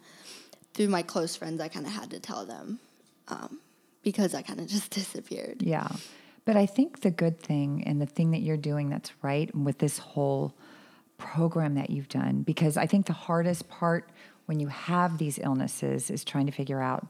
through 0.72 0.88
my 0.88 1.02
close 1.02 1.36
friends, 1.36 1.60
I 1.60 1.68
kind 1.68 1.86
of 1.86 1.92
had 1.92 2.10
to 2.10 2.20
tell 2.20 2.46
them 2.46 2.78
um, 3.28 3.60
because 4.02 4.34
I 4.34 4.42
kind 4.42 4.60
of 4.60 4.66
just 4.76 4.90
disappeared. 4.90 5.62
Yeah. 5.62 5.88
But 6.44 6.56
I 6.56 6.66
think 6.66 7.00
the 7.00 7.10
good 7.10 7.38
thing 7.38 7.84
and 7.86 8.00
the 8.00 8.06
thing 8.06 8.30
that 8.30 8.40
you're 8.40 8.56
doing 8.56 8.88
that's 8.88 9.12
right 9.22 9.54
with 9.54 9.78
this 9.78 9.98
whole 9.98 10.54
program 11.18 11.74
that 11.74 11.90
you've 11.90 12.08
done, 12.08 12.42
because 12.42 12.76
I 12.76 12.86
think 12.86 13.06
the 13.06 13.12
hardest 13.12 13.68
part 13.68 14.08
when 14.50 14.58
you 14.58 14.66
have 14.66 15.18
these 15.18 15.38
illnesses 15.38 16.10
is 16.10 16.24
trying 16.24 16.44
to 16.46 16.50
figure 16.52 16.82
out 16.82 17.06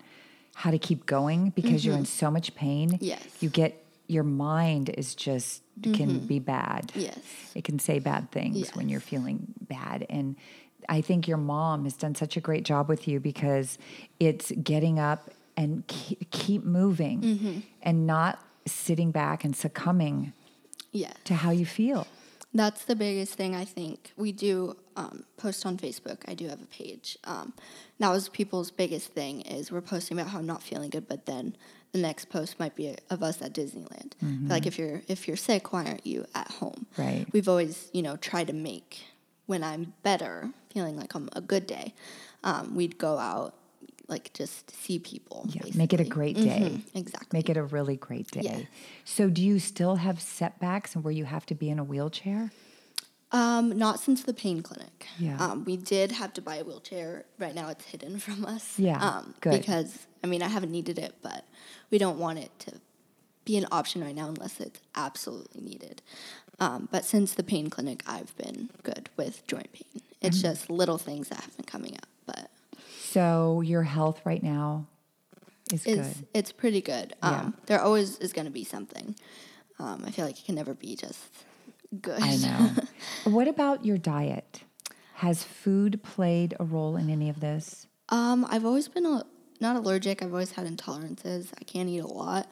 how 0.55 0.71
to 0.71 0.79
keep 0.79 1.07
going 1.07 1.49
because 1.57 1.87
you're 1.87 1.97
in 1.97 2.05
so 2.05 2.31
much 2.31 2.55
pain. 2.55 2.99
Yes. 3.01 3.23
You 3.41 3.49
get 3.49 3.83
your 4.09 4.25
mind 4.25 4.91
is 4.91 5.15
just 5.15 5.63
can 5.83 6.19
be 6.27 6.39
bad. 6.39 6.93
Yes. 6.95 7.19
It 7.55 7.65
can 7.65 7.79
say 7.79 7.99
bad 7.99 8.31
things 8.31 8.69
when 8.77 8.91
you're 8.91 9.01
feeling 9.01 9.55
bad. 9.63 10.05
And 10.11 10.37
I 10.87 11.01
think 11.01 11.27
your 11.27 11.39
mom 11.39 11.85
has 11.85 11.95
done 11.95 12.15
such 12.15 12.37
a 12.37 12.41
great 12.41 12.65
job 12.65 12.91
with 12.91 13.09
you 13.09 13.21
because 13.21 13.79
it's 14.19 14.53
getting 14.63 14.99
up 14.99 15.31
and 15.57 15.87
keep, 15.87 16.31
keep 16.31 16.63
moving 16.63 17.21
Mm-hmm. 17.23 17.59
and 17.83 18.07
not 18.07 18.39
sitting 18.67 19.11
back 19.13 19.45
and 19.45 19.57
succumbing 19.57 20.35
Yes. 20.93 21.15
to 21.25 21.35
how 21.37 21.53
you 21.53 21.65
feel. 21.65 22.07
That's 22.53 22.85
the 22.85 22.97
biggest 22.97 23.35
thing 23.35 23.55
I 23.55 23.65
think. 23.65 24.13
We 24.17 24.33
do 24.33 24.77
um, 25.01 25.25
post 25.37 25.65
on 25.65 25.77
Facebook. 25.79 26.19
I 26.29 26.35
do 26.35 26.49
have 26.49 26.61
a 26.61 26.67
page. 26.67 27.17
Um, 27.25 27.53
that 27.99 28.11
was 28.11 28.29
people's 28.29 28.71
biggest 28.71 29.09
thing 29.13 29.41
is 29.43 29.73
we're 29.73 29.81
posting 29.81 30.19
about 30.19 30.31
how 30.31 30.39
I'm 30.39 30.47
not 30.47 30.63
feeling 30.63 30.91
good, 30.91 31.09
but 31.09 31.27
then 31.27 31.57
the 31.93 31.99
next 31.99 32.29
post 32.29 32.59
might 32.61 32.75
be 32.77 32.95
of 33.09 33.23
us 33.23 33.41
at 33.43 33.53
Disneyland. 33.55 34.13
Like 34.49 34.67
if 34.67 34.79
you're 34.79 35.03
if 35.09 35.27
you're 35.27 35.37
sick, 35.37 35.73
why 35.73 35.85
aren't 35.87 36.07
you 36.07 36.27
at 36.35 36.51
home? 36.61 36.87
Right. 36.97 37.27
We've 37.33 37.49
always 37.49 37.89
you 37.93 38.03
know 38.03 38.17
tried 38.17 38.47
to 38.49 38.53
make 38.53 39.01
when 39.47 39.65
I'm 39.65 39.95
better, 40.03 40.51
feeling 40.73 40.97
like 40.97 41.15
I'm 41.15 41.29
a 41.35 41.41
good 41.41 41.67
day. 41.67 41.95
Um, 42.45 42.75
we'd 42.77 42.97
go 42.99 43.19
out, 43.19 43.55
like 44.09 44.33
just 44.35 44.71
see 44.83 44.99
people. 44.99 45.47
Yeah, 45.49 45.63
make 45.75 45.93
it 45.93 46.01
a 46.01 46.05
great 46.05 46.37
day. 46.37 46.61
Mhm, 46.75 46.83
exactly. 46.95 47.37
Make 47.39 47.49
it 47.49 47.57
a 47.57 47.65
really 47.65 47.97
great 47.97 48.31
day. 48.31 48.43
Yes. 48.45 48.63
So, 49.05 49.29
do 49.29 49.43
you 49.43 49.59
still 49.59 49.97
have 49.97 50.21
setbacks 50.21 50.95
and 50.95 51.03
where 51.05 51.13
you 51.13 51.25
have 51.25 51.45
to 51.47 51.55
be 51.55 51.69
in 51.71 51.79
a 51.79 51.85
wheelchair? 51.85 52.53
Um, 53.33 53.79
not 53.79 54.01
since 54.01 54.23
the 54.25 54.35
pain 54.35 54.61
clinic. 54.63 55.07
Yeah. 55.19 55.37
Um, 55.39 55.65
we 55.65 55.77
did 55.77 56.11
have 56.13 56.33
to 56.35 56.43
buy 56.43 56.57
a 56.57 56.65
wheelchair. 56.65 57.25
Right 57.39 57.55
now, 57.55 57.69
it's 57.69 57.85
hidden 57.85 58.19
from 58.19 58.45
us. 58.45 58.79
Yeah, 58.79 58.99
Um, 59.01 59.35
good. 59.41 59.53
Because 59.61 60.07
I 60.25 60.27
mean, 60.27 60.43
I 60.43 60.49
haven't 60.49 60.73
needed 60.73 60.99
it, 60.99 61.15
but 61.23 61.45
we 61.91 61.99
don't 61.99 62.19
want 62.19 62.39
it 62.41 62.51
to 62.61 62.73
be 63.45 63.57
an 63.57 63.67
option 63.73 64.03
right 64.03 64.15
now 64.15 64.29
unless 64.29 64.61
it's 64.61 64.81
absolutely 64.95 65.61
needed. 65.63 66.03
Um, 66.59 66.89
but 66.91 67.05
since 67.05 67.33
the 67.35 67.43
pain 67.43 67.71
clinic, 67.71 68.03
I've 68.07 68.37
been 68.37 68.69
good 68.83 69.09
with 69.17 69.47
joint 69.47 69.73
pain. 69.73 70.03
It's 70.21 70.37
Mm-hmm. 70.39 70.43
just 70.43 70.69
little 70.69 70.99
things 70.99 71.29
that 71.29 71.41
have 71.41 71.57
been 71.57 71.65
coming 71.67 71.95
up, 71.97 72.09
but 72.27 72.51
So, 73.01 73.61
your 73.63 73.85
health 73.85 74.21
right 74.25 74.43
now 74.43 74.87
is 75.73 75.87
it's 75.87 76.19
good. 76.19 76.27
it's 76.35 76.53
pretty 76.53 76.81
good. 76.83 77.15
Yeah. 77.23 77.41
Um, 77.41 77.55
There 77.67 77.81
always 77.81 78.19
is 78.19 78.33
going 78.35 78.45
to 78.45 78.51
be 78.51 78.65
something. 78.65 79.15
Um, 79.79 80.03
I 80.07 80.11
feel 80.11 80.27
like 80.27 80.39
it 80.39 80.45
can 80.45 80.57
never 80.57 80.75
be 80.75 80.95
just 80.97 81.19
good. 82.01 82.21
I 82.23 82.37
know. 82.37 82.71
what 83.25 83.49
about 83.49 83.85
your 83.85 83.99
diet? 83.99 84.63
Has 85.15 85.43
food 85.45 86.03
played 86.03 86.55
a 86.59 86.65
role 86.65 86.97
in 86.97 87.11
any 87.11 87.29
of 87.29 87.41
this? 87.41 87.87
Um, 88.09 88.47
I've 88.49 88.65
always 88.65 88.89
been 88.89 89.07
a, 89.07 89.25
not 89.61 89.77
allergic. 89.77 90.23
I've 90.23 90.33
always 90.33 90.53
had 90.53 90.67
intolerances. 90.67 91.49
I 91.61 91.65
can't 91.65 91.89
eat 91.89 91.99
a 91.99 92.07
lot. 92.07 92.51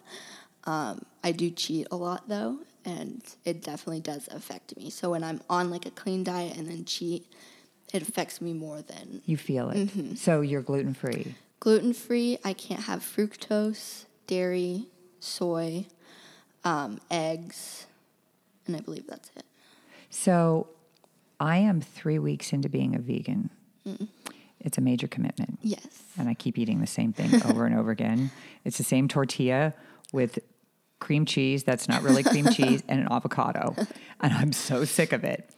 Um, 0.64 1.02
I 1.24 1.32
do 1.32 1.50
cheat 1.50 1.86
a 1.90 1.96
lot 1.96 2.28
though, 2.28 2.58
and 2.84 3.22
it 3.44 3.62
definitely 3.62 4.00
does 4.00 4.28
affect 4.28 4.76
me. 4.76 4.90
So 4.90 5.10
when 5.10 5.24
I'm 5.24 5.40
on 5.48 5.70
like 5.70 5.86
a 5.86 5.90
clean 5.90 6.24
diet 6.24 6.56
and 6.56 6.68
then 6.68 6.84
cheat, 6.84 7.26
it 7.94 8.02
affects 8.02 8.40
me 8.42 8.52
more 8.52 8.82
than 8.82 9.22
You 9.24 9.38
feel 9.38 9.70
it. 9.70 9.88
Mm-hmm. 9.88 10.14
So, 10.16 10.42
you're 10.42 10.60
gluten 10.60 10.92
free. 10.92 11.34
gluten 11.58 11.94
free. 11.94 12.38
I 12.44 12.52
can't 12.52 12.82
have 12.82 13.00
fructose, 13.00 14.04
dairy, 14.26 14.88
soy, 15.20 15.86
um, 16.64 17.00
eggs, 17.10 17.86
and 18.68 18.76
I 18.76 18.80
believe 18.80 19.06
that's 19.08 19.30
it. 19.36 19.44
So, 20.10 20.68
I 21.40 21.58
am 21.58 21.80
three 21.80 22.18
weeks 22.18 22.52
into 22.52 22.68
being 22.68 22.94
a 22.94 22.98
vegan. 22.98 23.50
It's 24.60 24.76
a 24.76 24.80
major 24.80 25.06
commitment. 25.08 25.58
Yes. 25.62 25.86
and 26.18 26.28
I 26.28 26.34
keep 26.34 26.58
eating 26.58 26.80
the 26.80 26.86
same 26.86 27.12
thing 27.12 27.34
over 27.46 27.64
and 27.64 27.74
over 27.78 27.90
again. 27.90 28.30
It's 28.64 28.76
the 28.76 28.84
same 28.84 29.08
tortilla 29.08 29.72
with 30.12 30.38
cream 30.98 31.24
cheese 31.24 31.62
that's 31.64 31.88
not 31.88 32.02
really 32.02 32.22
cream 32.22 32.46
cheese 32.52 32.82
and 32.88 33.00
an 33.00 33.08
avocado, 33.10 33.74
and 34.20 34.32
I'm 34.34 34.52
so 34.52 34.84
sick 34.84 35.12
of 35.12 35.24
it. 35.24 35.48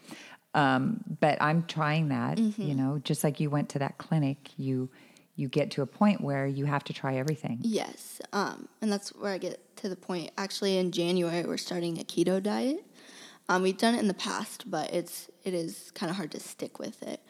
Um, 0.54 1.02
but 1.20 1.40
I'm 1.40 1.64
trying 1.64 2.08
that. 2.10 2.38
You 2.38 2.74
know, 2.74 3.00
just 3.02 3.24
like 3.24 3.40
you 3.40 3.50
went 3.50 3.68
to 3.70 3.78
that 3.80 3.98
clinic, 3.98 4.50
you 4.58 4.90
you 5.34 5.48
get 5.48 5.70
to 5.72 5.82
a 5.82 5.86
point 5.86 6.20
where 6.20 6.46
you 6.46 6.66
have 6.66 6.84
to 6.84 6.92
try 6.92 7.16
everything. 7.16 7.58
Yes, 7.62 8.20
um, 8.32 8.68
and 8.82 8.92
that's 8.92 9.08
where 9.14 9.32
I 9.32 9.38
get 9.38 9.58
to 9.78 9.88
the 9.88 9.96
point. 9.96 10.30
Actually, 10.36 10.76
in 10.78 10.92
January, 10.92 11.44
we're 11.44 11.56
starting 11.56 11.98
a 11.98 12.04
keto 12.04 12.40
diet. 12.40 12.84
Um, 13.50 13.62
we've 13.62 13.76
done 13.76 13.96
it 13.96 13.98
in 13.98 14.06
the 14.06 14.14
past, 14.14 14.70
but 14.70 14.94
it's 14.94 15.28
it 15.42 15.54
is 15.54 15.90
kind 15.92 16.08
of 16.08 16.16
hard 16.16 16.30
to 16.30 16.40
stick 16.40 16.78
with 16.78 17.02
it. 17.02 17.20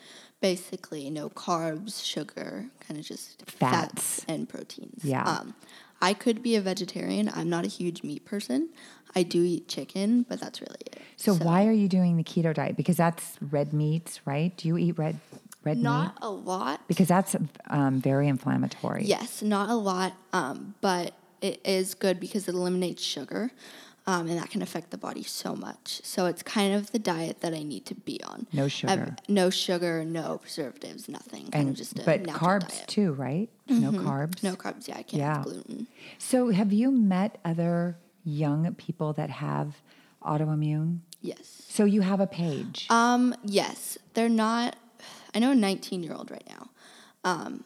Basically, 0.43 1.09
no 1.09 1.31
carbs, 1.31 2.05
sugar, 2.05 2.67
kind 2.87 3.01
of 3.01 3.07
just 3.07 3.43
Fats. 3.51 4.25
and 4.29 4.47
proteins. 4.47 5.03
Yeah. 5.03 5.25
Um, 5.25 5.55
I 6.03 6.13
could 6.13 6.43
be 6.43 6.57
a 6.57 6.61
vegetarian. 6.61 7.31
I'm 7.33 7.49
not 7.49 7.65
a 7.65 7.69
huge 7.69 8.03
meat 8.03 8.27
person. 8.27 8.69
I 9.15 9.23
do 9.23 9.43
eat 9.43 9.67
chicken, 9.67 10.27
but 10.29 10.41
that's 10.41 10.61
really 10.61 10.81
it. 10.87 10.99
So, 11.17 11.35
why 11.35 11.67
are 11.67 11.73
you 11.73 11.89
doing 11.89 12.19
the 12.19 12.25
keto 12.25 12.53
diet? 12.53 12.77
Because 12.77 12.99
that's 12.99 13.39
red 13.41 13.73
meats, 13.73 14.21
right? 14.27 14.55
Do 14.59 14.69
you 14.69 14.77
eat 14.77 14.99
red? 14.99 15.19
red 15.65 15.79
meat? 15.79 15.85
Not 15.85 16.19
a 16.21 16.29
lot. 16.29 16.87
Because 16.87 17.09
that's 17.09 17.35
um, 17.69 17.99
very 17.99 18.29
inflammatory. 18.29 19.05
Yes, 19.05 19.41
not 19.41 19.71
a 19.71 19.75
lot, 19.75 20.13
um, 20.35 20.75
but 20.83 21.15
it 21.41 21.61
is 21.65 21.95
good 21.95 22.21
because 22.21 22.47
it 22.47 22.55
eliminates 22.55 23.03
sugar, 23.03 23.51
um, 24.07 24.29
and 24.29 24.39
that 24.39 24.51
can 24.51 24.63
affect 24.63 24.91
the 24.91 24.99
body 24.99 25.23
so 25.23 25.55
much. 25.55 26.01
So 26.05 26.27
it's 26.27 26.43
kind 26.43 26.75
of 26.75 26.91
the 26.93 26.99
diet 26.99 27.41
that 27.43 27.53
I 27.55 27.63
need 27.63 27.87
to 27.87 27.95
be 27.95 28.21
on. 28.25 28.47
No 28.53 28.65
I've- 28.65 28.71
sugar. 28.71 29.17
no 29.29 29.51
sugar, 29.51 30.05
no 30.05 30.39
preservatives, 30.39 31.09
nothing. 31.09 31.43
Kind 31.51 31.55
And 31.55 31.69
of 31.71 31.75
just 31.77 31.99
a 31.99 32.03
but 32.05 32.23
carbs 32.25 32.61
diet. 32.61 32.73
Mm-hmm. 32.73 32.85
too, 32.87 33.13
right? 33.13 33.49
No 33.69 33.93
carbs. 33.93 34.43
No 34.43 34.55
carbs. 34.57 34.89
Yeah, 34.89 34.95
I 34.99 35.03
can't 35.03 35.21
Yeah. 35.21 35.35
have 35.37 35.45
gluten. 35.45 35.87
So 36.19 36.51
have 36.51 36.73
you 36.73 36.91
met 36.91 37.39
other 37.45 37.97
young 38.25 38.75
people 38.75 39.13
that 39.15 39.31
have 39.31 39.77
autoimmune? 40.23 41.01
Yes. 41.23 41.63
So 41.69 41.85
you 41.85 42.01
have 42.01 42.21
a 42.21 42.27
page. 42.27 42.87
Um. 42.91 43.35
Yes, 43.45 43.99
they're 44.15 44.29
not. 44.29 44.77
I 45.35 45.39
know 45.39 45.53
a 45.53 45.55
19 45.55 46.03
year 46.03 46.15
old 46.15 46.31
right 46.31 46.47
now, 46.49 46.71
um, 47.25 47.65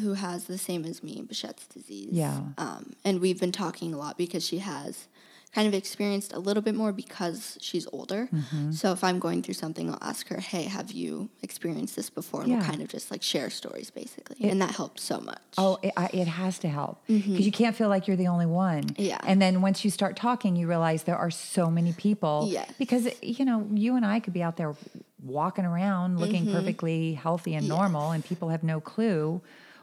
who 0.00 0.14
has 0.14 0.44
the 0.44 0.56
same 0.58 0.84
as 0.84 1.02
me, 1.02 1.22
Behcet's 1.22 1.66
disease. 1.66 2.08
Yeah. 2.12 2.40
Um, 2.56 2.94
and 3.04 3.20
we've 3.20 3.38
been 3.38 3.52
talking 3.52 3.92
a 3.92 3.98
lot 3.98 4.16
because 4.16 4.46
she 4.46 4.58
has 4.58 5.08
kind 5.54 5.68
of 5.68 5.74
experienced 5.74 6.32
a 6.32 6.38
little 6.38 6.62
bit 6.62 6.74
more 6.74 6.92
because 6.92 7.58
she's 7.60 7.86
older. 7.92 8.28
Mm-hmm. 8.32 8.72
So 8.72 8.92
if 8.92 9.04
I'm 9.04 9.18
going 9.18 9.42
through 9.42 9.54
something, 9.54 9.90
I'll 9.90 9.98
ask 10.00 10.28
her, 10.28 10.38
"Hey, 10.40 10.62
have 10.64 10.92
you 10.92 11.28
experienced 11.42 11.94
this 11.96 12.08
before?" 12.10 12.40
And 12.42 12.50
Yeah. 12.50 12.56
we'll 12.58 12.66
kind 12.66 12.80
of 12.82 12.88
just 12.88 13.10
like 13.10 13.22
share 13.22 13.50
stories, 13.50 13.90
basically, 13.90 14.48
and 14.48 14.60
that 14.62 14.70
helps 14.76 15.02
so 15.02 15.20
much. 15.20 15.42
Oh, 15.58 15.78
it, 15.82 15.92
I, 15.96 16.08
it 16.12 16.26
has 16.26 16.58
to 16.60 16.68
help 16.68 17.04
because 17.06 17.44
you 17.44 17.52
can't 17.52 17.76
feel 17.76 17.88
like 17.90 18.06
you're 18.08 18.16
the 18.16 18.28
only 18.28 18.46
one. 18.46 18.84
Mm-hmm. 18.84 19.02
Yeah. 19.02 19.18
And 19.24 19.42
then 19.42 19.60
once 19.60 19.84
you 19.84 19.90
start 19.90 20.16
talking, 20.16 20.56
you 20.56 20.66
realize 20.66 21.02
there 21.02 21.18
are 21.18 21.30
so 21.30 21.70
many 21.70 21.92
people. 21.92 22.46
Yes. 22.50 22.70
Because 22.78 23.08
you 23.22 23.44
know, 23.44 23.68
you 23.74 23.96
and 23.96 24.06
I 24.06 24.20
could 24.20 24.32
be 24.32 24.42
out 24.42 24.56
there 24.56 24.74
walking 25.22 25.64
around 25.64 26.18
looking 26.18 26.44
Mm-hmm. 26.46 26.54
perfectly 26.54 27.14
healthy 27.14 27.54
and 27.54 27.68
normal, 27.68 28.10
and 28.12 28.24
people 28.24 28.48
have 28.48 28.62
no 28.64 28.80
clue 28.80 29.40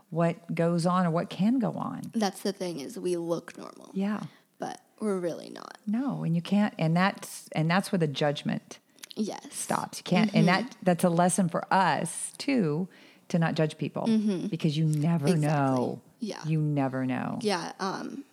what 0.09 0.55
goes 0.55 0.87
on 0.87 1.05
or 1.05 1.11
what 1.11 1.29
can 1.29 1.59
go 1.59 1.73
on. 1.73 2.01
That's 2.15 2.41
the 2.41 2.51
thing 2.51 2.79
is 2.79 2.97
we 2.97 3.15
look 3.15 3.55
normal, 3.55 3.91
Yeah. 3.93 4.21
But 4.59 4.79
we're 4.99 5.17
really 5.19 5.49
not. 5.49 5.77
No, 5.87 6.23
and 6.23 6.35
you 6.35 6.41
can't. 6.41 6.73
And 6.77 6.95
that's 6.95 7.47
and 7.53 7.69
that's 7.71 7.91
where 7.91 7.99
the 7.99 8.07
judgment 8.07 8.79
Yes. 9.15 9.41
stops. 9.51 9.99
You 9.99 10.03
can't. 10.03 10.33
And 10.33 10.47
that 10.47 10.63
Mm-hmm. 10.63 10.79
that's 10.83 11.03
a 11.03 11.09
lesson 11.09 11.49
for 11.49 11.65
us 11.73 12.33
too 12.37 12.87
to 13.29 13.37
not 13.39 13.55
judge 13.55 13.77
people 13.77 14.03
because 14.49 14.77
you 14.77 14.85
never 14.85 15.25
Mm-hmm. 15.27 15.35
Exactly. 15.35 15.47
know. 15.47 16.01
Yeah. 16.19 16.43
You 16.45 16.59
never 16.61 17.05
know. 17.05 17.39
Yeah, 17.41 17.71
um, 17.79 18.23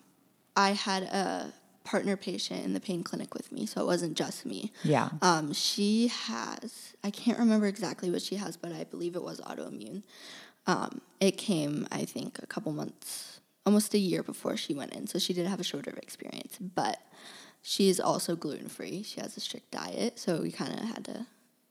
I 0.55 0.71
had 0.71 1.03
a 1.03 1.53
partner 1.83 2.17
patient 2.17 2.65
in 2.65 2.73
the 2.73 2.79
pain 2.81 3.01
clinic 3.03 3.33
with 3.33 3.49
me, 3.51 3.65
so 3.65 3.79
it 3.79 3.85
wasn't 3.85 4.17
just 4.17 4.45
me. 4.45 4.73
Yeah. 4.83 5.09
Um, 5.21 5.53
she 5.53 6.07
has, 6.09 6.93
I 7.03 7.11
can't 7.11 7.39
remember 7.39 7.65
exactly 7.67 8.09
what 8.11 8.21
she 8.21 8.35
has, 8.35 8.57
but 8.57 8.73
I 8.73 8.83
believe 8.83 9.15
it 9.15 9.23
was 9.23 9.39
autoimmune. 9.41 10.03
Um, 10.65 10.99
it 11.21 11.37
came, 11.37 11.87
I 11.91 12.03
think, 12.03 12.39
a 12.43 12.45
couple 12.47 12.73
months, 12.73 13.36
almost 13.67 13.93
a 13.93 13.97
year 13.97 14.23
before 14.23 14.55
she 14.55 14.73
went 14.73 14.93
in, 14.93 15.07
so 15.07 15.19
she 15.19 15.33
did 15.33 15.45
have 15.45 15.59
a 15.59 15.63
shorter 15.63 15.91
experience, 16.01 16.57
but 16.57 16.99
she's 17.61 17.99
also 17.99 18.33
gluten 18.33 18.69
free. 18.69 19.03
She 19.03 19.19
has 19.19 19.35
a 19.35 19.41
strict 19.41 19.71
diet, 19.71 20.17
so 20.17 20.41
we 20.41 20.51
kind 20.53 20.73
of 20.73 20.79
had 20.85 21.03
to, 21.03 21.25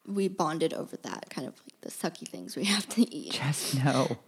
we 0.07 0.29
bonded 0.29 0.75
over 0.75 0.99
that, 0.99 1.31
kind 1.31 1.49
of 1.49 1.55
like 1.55 1.81
the 1.81 1.89
sucky 1.89 2.29
things 2.29 2.55
we 2.55 2.65
have 2.75 2.87
to 2.91 3.01
eat. 3.11 3.33
Just 3.33 3.83
know 3.85 4.19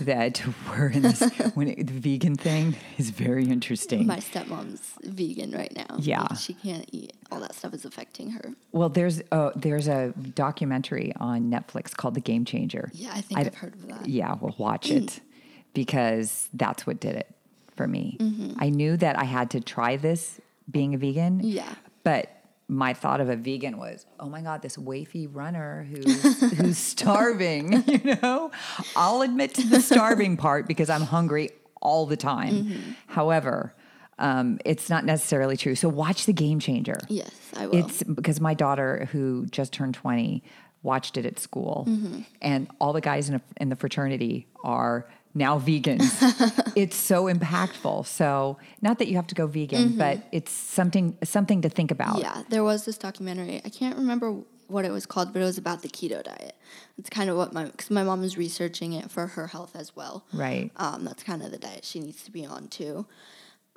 that 0.00 0.42
we're 0.66 0.88
in 0.88 1.02
this 1.02 1.20
when 1.52 1.68
it, 1.68 1.86
the 1.88 1.92
vegan 1.92 2.36
thing 2.36 2.74
is 2.96 3.10
very 3.10 3.44
interesting. 3.44 4.06
My 4.06 4.16
stepmom's 4.16 4.94
vegan 5.02 5.50
right 5.50 5.76
now. 5.76 5.96
Yeah. 5.98 6.22
Like, 6.22 6.38
she 6.38 6.54
can't 6.54 6.88
eat. 6.90 7.12
All 7.30 7.40
that 7.40 7.54
stuff 7.54 7.74
is 7.74 7.84
affecting 7.84 8.30
her. 8.30 8.54
well, 8.72 8.88
there's 8.88 9.20
a, 9.30 9.52
there's 9.54 9.88
a 9.88 10.14
documentary 10.34 11.12
on 11.16 11.50
Netflix 11.50 11.94
called 11.94 12.14
The 12.14 12.22
Game 12.22 12.46
Changer. 12.46 12.90
Yeah, 12.94 13.10
I 13.12 13.20
think 13.20 13.40
I, 13.40 13.44
have 13.44 13.54
heard 13.56 13.74
of 13.74 13.86
that. 13.88 14.08
Yeah, 14.08 14.36
we'll 14.40 14.56
watch 14.56 14.90
it 14.90 15.20
because 15.74 16.48
that's 16.52 16.86
what 16.86 17.00
did 17.00 17.16
it 17.16 17.34
for 17.76 17.86
me. 17.86 18.16
Mm-hmm. 18.20 18.52
I 18.58 18.70
knew 18.70 18.96
that 18.96 19.18
I 19.18 19.24
had 19.24 19.50
to 19.50 19.60
try 19.60 19.96
this 19.96 20.40
being 20.70 20.94
a 20.94 20.98
vegan. 20.98 21.40
Yeah. 21.42 21.72
But 22.04 22.28
my 22.68 22.94
thought 22.94 23.20
of 23.20 23.28
a 23.28 23.36
vegan 23.36 23.78
was, 23.78 24.06
oh 24.20 24.28
my 24.28 24.42
God, 24.42 24.62
this 24.62 24.76
wafy 24.76 25.28
runner 25.30 25.86
who's 25.90 26.40
who's 26.58 26.78
starving, 26.78 27.82
you 27.86 28.16
know? 28.22 28.50
I'll 28.94 29.22
admit 29.22 29.54
to 29.54 29.66
the 29.66 29.80
starving 29.80 30.36
part 30.36 30.66
because 30.68 30.88
I'm 30.90 31.02
hungry 31.02 31.50
all 31.82 32.06
the 32.06 32.16
time. 32.16 32.52
Mm-hmm. 32.54 32.90
However, 33.08 33.74
um, 34.18 34.58
it's 34.64 34.90
not 34.90 35.04
necessarily 35.04 35.56
true. 35.56 35.74
So 35.74 35.88
watch 35.88 36.26
the 36.26 36.32
game 36.32 36.60
changer. 36.60 36.98
Yes, 37.08 37.30
I 37.56 37.66
will. 37.66 37.76
It's 37.76 38.02
because 38.02 38.40
my 38.40 38.52
daughter, 38.54 39.08
who 39.12 39.46
just 39.46 39.72
turned 39.72 39.94
20, 39.94 40.42
watched 40.82 41.16
it 41.16 41.24
at 41.26 41.38
school, 41.38 41.86
Mm-hmm. 41.88 42.20
and 42.42 42.68
all 42.80 42.92
the 42.92 43.00
guys 43.00 43.28
in, 43.30 43.36
a, 43.36 43.40
in 43.56 43.68
the 43.70 43.76
fraternity 43.76 44.46
are 44.62 45.08
now 45.34 45.58
vegans. 45.58 46.72
it's 46.76 46.96
so 46.96 47.24
impactful. 47.24 48.06
So, 48.06 48.58
not 48.82 48.98
that 48.98 49.08
you 49.08 49.16
have 49.16 49.26
to 49.28 49.34
go 49.34 49.46
vegan, 49.46 49.96
but 49.96 50.20
it's 50.32 50.52
something 50.52 51.16
something 51.24 51.62
to 51.62 51.68
think 51.68 51.90
about. 51.90 52.16
Mm-hmm. 52.16 52.22
yeah, 52.22 52.42
there 52.48 52.64
was 52.64 52.84
this 52.84 52.98
documentary. 52.98 53.60
I 53.64 53.68
can't 53.68 53.96
remember 53.96 54.42
what 54.68 54.84
it 54.84 54.92
was 54.92 55.04
called, 55.04 55.32
but 55.32 55.42
it 55.42 55.44
was 55.44 55.58
about 55.58 55.82
the 55.82 55.88
keto 55.88 56.22
diet. 56.22 56.54
It's 56.98 57.10
kind 57.10 57.28
of 57.28 57.36
what 57.36 57.52
my 57.52 57.64
because 57.64 57.90
my 57.90 58.02
mom 58.02 58.20
was 58.20 58.36
researching 58.36 58.92
it 58.92 59.10
for 59.10 59.26
her 59.28 59.48
health 59.48 59.74
as 59.74 59.94
well. 59.94 60.24
Right. 60.32 60.70
Um, 60.76 61.04
that's 61.04 61.22
kind 61.22 61.42
of 61.42 61.50
the 61.50 61.58
diet 61.58 61.84
she 61.84 62.00
needs 62.00 62.22
to 62.24 62.30
be 62.30 62.46
on 62.46 62.68
too. 62.68 63.06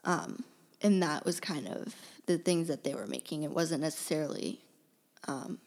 Um, 0.06 0.44
and 0.82 1.02
that 1.02 1.26
was 1.26 1.39
kind 1.39 1.68
of 1.68 1.96
the 2.26 2.38
things 2.38 2.68
that 2.68 2.84
they 2.84 2.94
were 2.94 3.08
making. 3.08 3.44
It 3.44 3.52
wasn't 3.52 3.82
necessarily 3.82 4.62
um, 5.28 5.60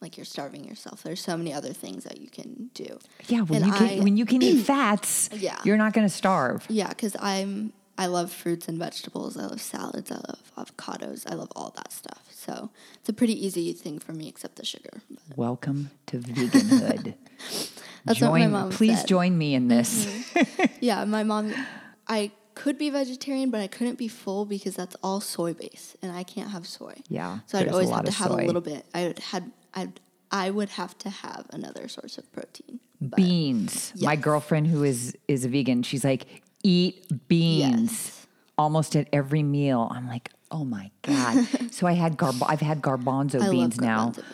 like 0.00 0.16
you're 0.16 0.24
starving 0.26 0.64
yourself. 0.64 1.02
There's 1.02 1.20
so 1.20 1.36
many 1.36 1.52
other 1.52 1.72
things 1.72 2.04
that 2.04 2.20
you 2.20 2.28
can 2.30 2.70
do. 2.74 2.98
Yeah, 3.26 3.40
when 3.42 3.62
And 3.62 3.66
you 3.72 3.78
can 3.78 3.88
I- 3.88 4.02
when 4.02 4.16
you 4.16 4.24
can 4.26 4.42
eat 4.42 4.62
fats, 4.64 5.28
Yeah. 5.32 5.58
you're 5.64 5.76
not 5.76 5.92
going 5.92 6.06
to 6.06 6.12
starve. 6.14 6.64
Yeah, 6.68 6.88
because 6.88 7.16
I'm 7.20 7.72
I 8.00 8.06
love 8.06 8.30
fruits 8.32 8.68
and 8.68 8.78
vegetables. 8.78 9.36
I 9.36 9.46
love 9.46 9.60
salads. 9.60 10.12
I 10.12 10.16
love 10.28 10.52
avocados. 10.56 11.28
I 11.28 11.34
love 11.34 11.48
all 11.56 11.72
that 11.76 11.92
stuff. 11.92 12.22
So 12.30 12.70
it's 13.00 13.08
a 13.08 13.12
pretty 13.12 13.34
easy 13.44 13.72
thing 13.72 13.98
for 13.98 14.12
me, 14.12 14.28
except 14.28 14.54
the 14.54 14.64
sugar. 14.64 15.02
But 15.10 15.36
Welcome 15.36 15.90
to 16.06 16.18
veganhood. 16.20 17.14
That's 18.04 18.20
join, 18.20 18.30
what 18.30 18.38
my 18.38 18.46
mom 18.46 18.70
please 18.70 18.98
said. 19.00 19.08
join 19.08 19.36
me 19.36 19.54
in 19.54 19.66
this. 19.66 20.06
Mm-hmm. 20.06 20.64
Yeah, 20.80 21.04
my 21.06 21.24
mom. 21.24 21.52
I 22.06 22.30
could 22.54 22.78
be 22.78 22.88
vegetarian, 22.90 23.50
but 23.50 23.60
I 23.60 23.66
couldn't 23.66 23.98
be 23.98 24.08
full 24.08 24.44
because 24.44 24.76
that's 24.76 24.96
all 25.02 25.20
soy 25.20 25.52
based, 25.54 25.96
and 26.00 26.10
I 26.12 26.22
can't 26.22 26.50
have 26.50 26.66
soy. 26.68 26.94
Yeah, 27.08 27.40
So 27.46 27.58
I'd 27.58 27.68
always 27.68 27.90
have 27.90 28.04
to 28.04 28.12
have 28.12 28.28
soy. 28.30 28.44
a 28.44 28.46
little 28.46 28.60
bit. 28.62 28.86
I 28.94 29.14
had 29.30 29.50
I'd 29.74 30.00
I 30.30 30.50
would 30.50 30.68
have 30.70 30.96
to 30.98 31.10
have 31.10 31.46
another 31.50 31.88
source 31.88 32.18
of 32.18 32.30
protein. 32.32 32.80
But 33.00 33.16
beans. 33.16 33.92
My 34.00 34.16
girlfriend 34.16 34.66
who 34.66 34.84
is 34.84 35.16
is 35.28 35.44
a 35.44 35.48
vegan, 35.48 35.82
she's 35.82 36.04
like, 36.04 36.42
eat 36.62 37.06
beans 37.28 37.90
Yes. 37.92 38.26
almost 38.58 38.96
at 38.96 39.08
every 39.12 39.42
meal. 39.42 39.88
I'm 39.90 40.06
like, 40.06 40.30
oh 40.50 40.64
my 40.64 40.90
god. 41.02 41.46
so 41.70 41.86
I 41.86 41.92
had 41.92 42.16
garb 42.16 42.36
I've 42.46 42.60
had 42.60 42.82
garbanzo 42.82 43.40
I 43.42 43.50
beans 43.50 43.80
now 43.80 44.10
beans. 44.10 44.24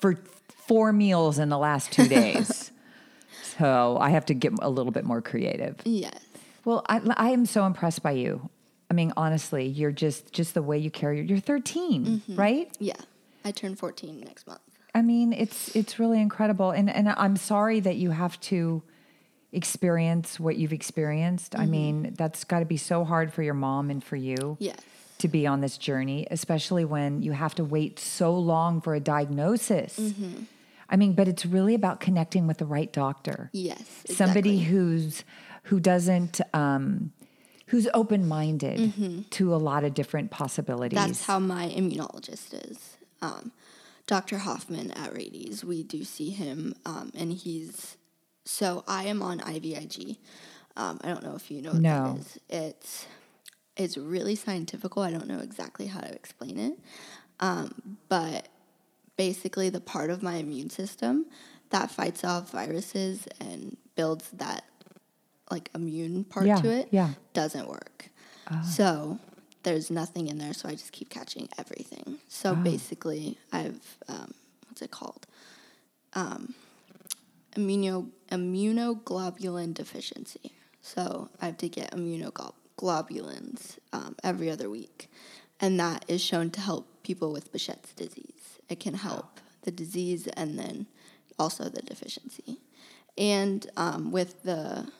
for 0.00 0.18
four 0.66 0.92
meals 0.92 1.38
in 1.38 1.48
the 1.48 1.58
last 1.58 1.92
two 1.92 2.06
days. 2.08 2.70
so 3.58 3.96
I 4.00 4.10
have 4.10 4.26
to 4.26 4.34
get 4.34 4.52
a 4.60 4.68
little 4.70 4.92
bit 4.92 5.04
more 5.04 5.20
creative. 5.22 5.76
Yes. 5.84 6.18
Well, 6.64 6.84
I, 6.88 7.00
I 7.16 7.30
am 7.30 7.46
so 7.46 7.64
impressed 7.64 8.02
by 8.02 8.12
you. 8.12 8.50
I 8.90 8.94
mean, 8.94 9.12
honestly, 9.16 9.66
you're 9.66 9.92
just 9.92 10.32
just 10.32 10.52
the 10.54 10.62
way 10.62 10.76
you 10.78 10.90
carry. 10.90 11.24
You're 11.24 11.38
13, 11.38 12.04
Mm-hmm. 12.04 12.36
right? 12.36 12.76
Yeah. 12.78 12.94
I 13.44 13.50
turn 13.50 13.76
14 13.76 14.20
next 14.20 14.46
month. 14.46 14.60
I 14.94 15.02
mean, 15.02 15.32
it's 15.32 15.74
it's 15.76 15.98
really 15.98 16.20
incredible, 16.20 16.70
and 16.70 16.90
and 16.90 17.08
I'm 17.08 17.36
sorry 17.36 17.80
that 17.80 17.96
you 17.96 18.10
have 18.10 18.40
to 18.40 18.82
experience 19.52 20.38
what 20.38 20.56
you've 20.56 20.72
experienced. 20.72 21.54
I 21.54 21.60
mm-hmm. 21.60 21.70
mean, 21.70 22.14
that's 22.16 22.44
got 22.44 22.60
to 22.60 22.64
be 22.64 22.76
so 22.76 23.04
hard 23.04 23.32
for 23.32 23.42
your 23.42 23.54
mom 23.54 23.90
and 23.90 24.02
for 24.02 24.16
you 24.16 24.56
Yes. 24.60 24.76
to 25.18 25.28
be 25.28 25.46
on 25.46 25.60
this 25.60 25.76
journey, 25.76 26.26
especially 26.30 26.84
when 26.84 27.22
you 27.22 27.32
have 27.32 27.54
to 27.56 27.64
wait 27.64 27.98
so 27.98 28.36
long 28.36 28.80
for 28.80 28.94
a 28.94 29.00
diagnosis. 29.00 29.98
Mm-hmm. 29.98 30.44
I 30.88 30.96
mean, 30.96 31.12
but 31.12 31.28
it's 31.28 31.46
really 31.46 31.74
about 31.74 32.00
connecting 32.00 32.46
with 32.46 32.58
the 32.58 32.66
right 32.66 32.92
doctor. 32.92 33.50
Yes. 33.52 33.84
Somebody 34.08 34.60
who's 34.60 35.24
who 35.64 35.78
doesn't 35.78 36.40
um 36.52 37.12
who's 37.66 37.86
open-minded 37.94 38.80
mm-hmm. 38.80 39.20
to 39.30 39.54
a 39.54 39.58
lot 39.58 39.84
of 39.84 39.94
different 39.94 40.32
possibilities. 40.32 40.96
That's 40.96 41.24
how 41.24 41.38
my 41.38 41.68
immunologist 41.68 42.68
is. 42.68 42.96
Um, 43.22 43.52
Dr. 44.06 44.38
Hoffman 44.38 44.90
at 44.92 45.12
Rady's, 45.14 45.64
we 45.64 45.82
do 45.82 46.04
see 46.04 46.30
him, 46.30 46.74
um, 46.84 47.12
and 47.14 47.32
he's 47.32 47.96
so 48.44 48.82
I 48.88 49.04
am 49.04 49.22
on 49.22 49.38
IVIG. 49.40 50.16
Um, 50.76 50.98
I 51.04 51.08
don't 51.08 51.22
know 51.22 51.34
if 51.36 51.50
you 51.50 51.62
know 51.62 51.72
what 51.72 51.82
No. 51.82 52.14
that 52.14 52.20
is. 52.20 52.38
It's 52.48 53.06
it's 53.76 53.96
really 53.96 54.34
scientifical. 54.34 55.02
I 55.02 55.10
don't 55.10 55.28
know 55.28 55.38
exactly 55.38 55.86
how 55.86 56.00
to 56.00 56.12
explain 56.12 56.58
it, 56.58 56.78
um, 57.38 57.98
but 58.08 58.48
basically 59.16 59.68
the 59.70 59.80
part 59.80 60.10
of 60.10 60.22
my 60.22 60.36
immune 60.36 60.70
system 60.70 61.26
that 61.70 61.90
fights 61.90 62.24
off 62.24 62.50
viruses 62.50 63.28
and 63.40 63.76
builds 63.94 64.28
that 64.30 64.64
like 65.50 65.70
immune 65.74 66.24
part 66.24 66.46
Yeah, 66.46 66.56
to 66.56 66.70
it 66.70 66.88
yeah. 66.90 67.10
doesn't 67.32 67.68
work. 67.68 68.08
So 68.64 69.18
there's 69.62 69.90
nothing 69.90 70.28
in 70.28 70.38
there, 70.38 70.54
so 70.54 70.68
I 70.68 70.72
just 70.72 70.92
keep 70.92 71.10
catching 71.10 71.48
everything. 71.58 72.18
So 72.28 72.54
basically, 72.54 73.38
I've 73.52 73.96
um, 74.08 74.34
what's 74.68 74.82
it 74.82 74.90
called? 74.90 75.26
Um, 76.14 76.54
immuno, 77.56 78.08
immunoglobulin 78.30 79.74
deficiency. 79.74 80.52
So 80.82 81.28
I 81.40 81.46
have 81.46 81.58
to 81.58 81.68
get 81.68 81.92
immunoglobulins 81.92 83.78
um, 83.92 84.16
every 84.24 84.50
other 84.50 84.70
week. 84.70 85.10
And 85.60 85.78
that 85.78 86.04
is 86.08 86.22
shown 86.22 86.50
to 86.52 86.60
help 86.60 87.02
people 87.02 87.32
with 87.32 87.52
Behçet's 87.52 87.92
disease. 87.92 88.58
It 88.68 88.80
can 88.80 88.94
help 88.94 89.40
the 89.62 89.70
disease 89.70 90.26
and 90.28 90.58
then 90.58 90.86
also 91.38 91.64
the 91.64 91.82
deficiency. 91.82 92.58
And 93.18 93.70
um, 93.76 94.10
with 94.10 94.42
the, 94.42 94.90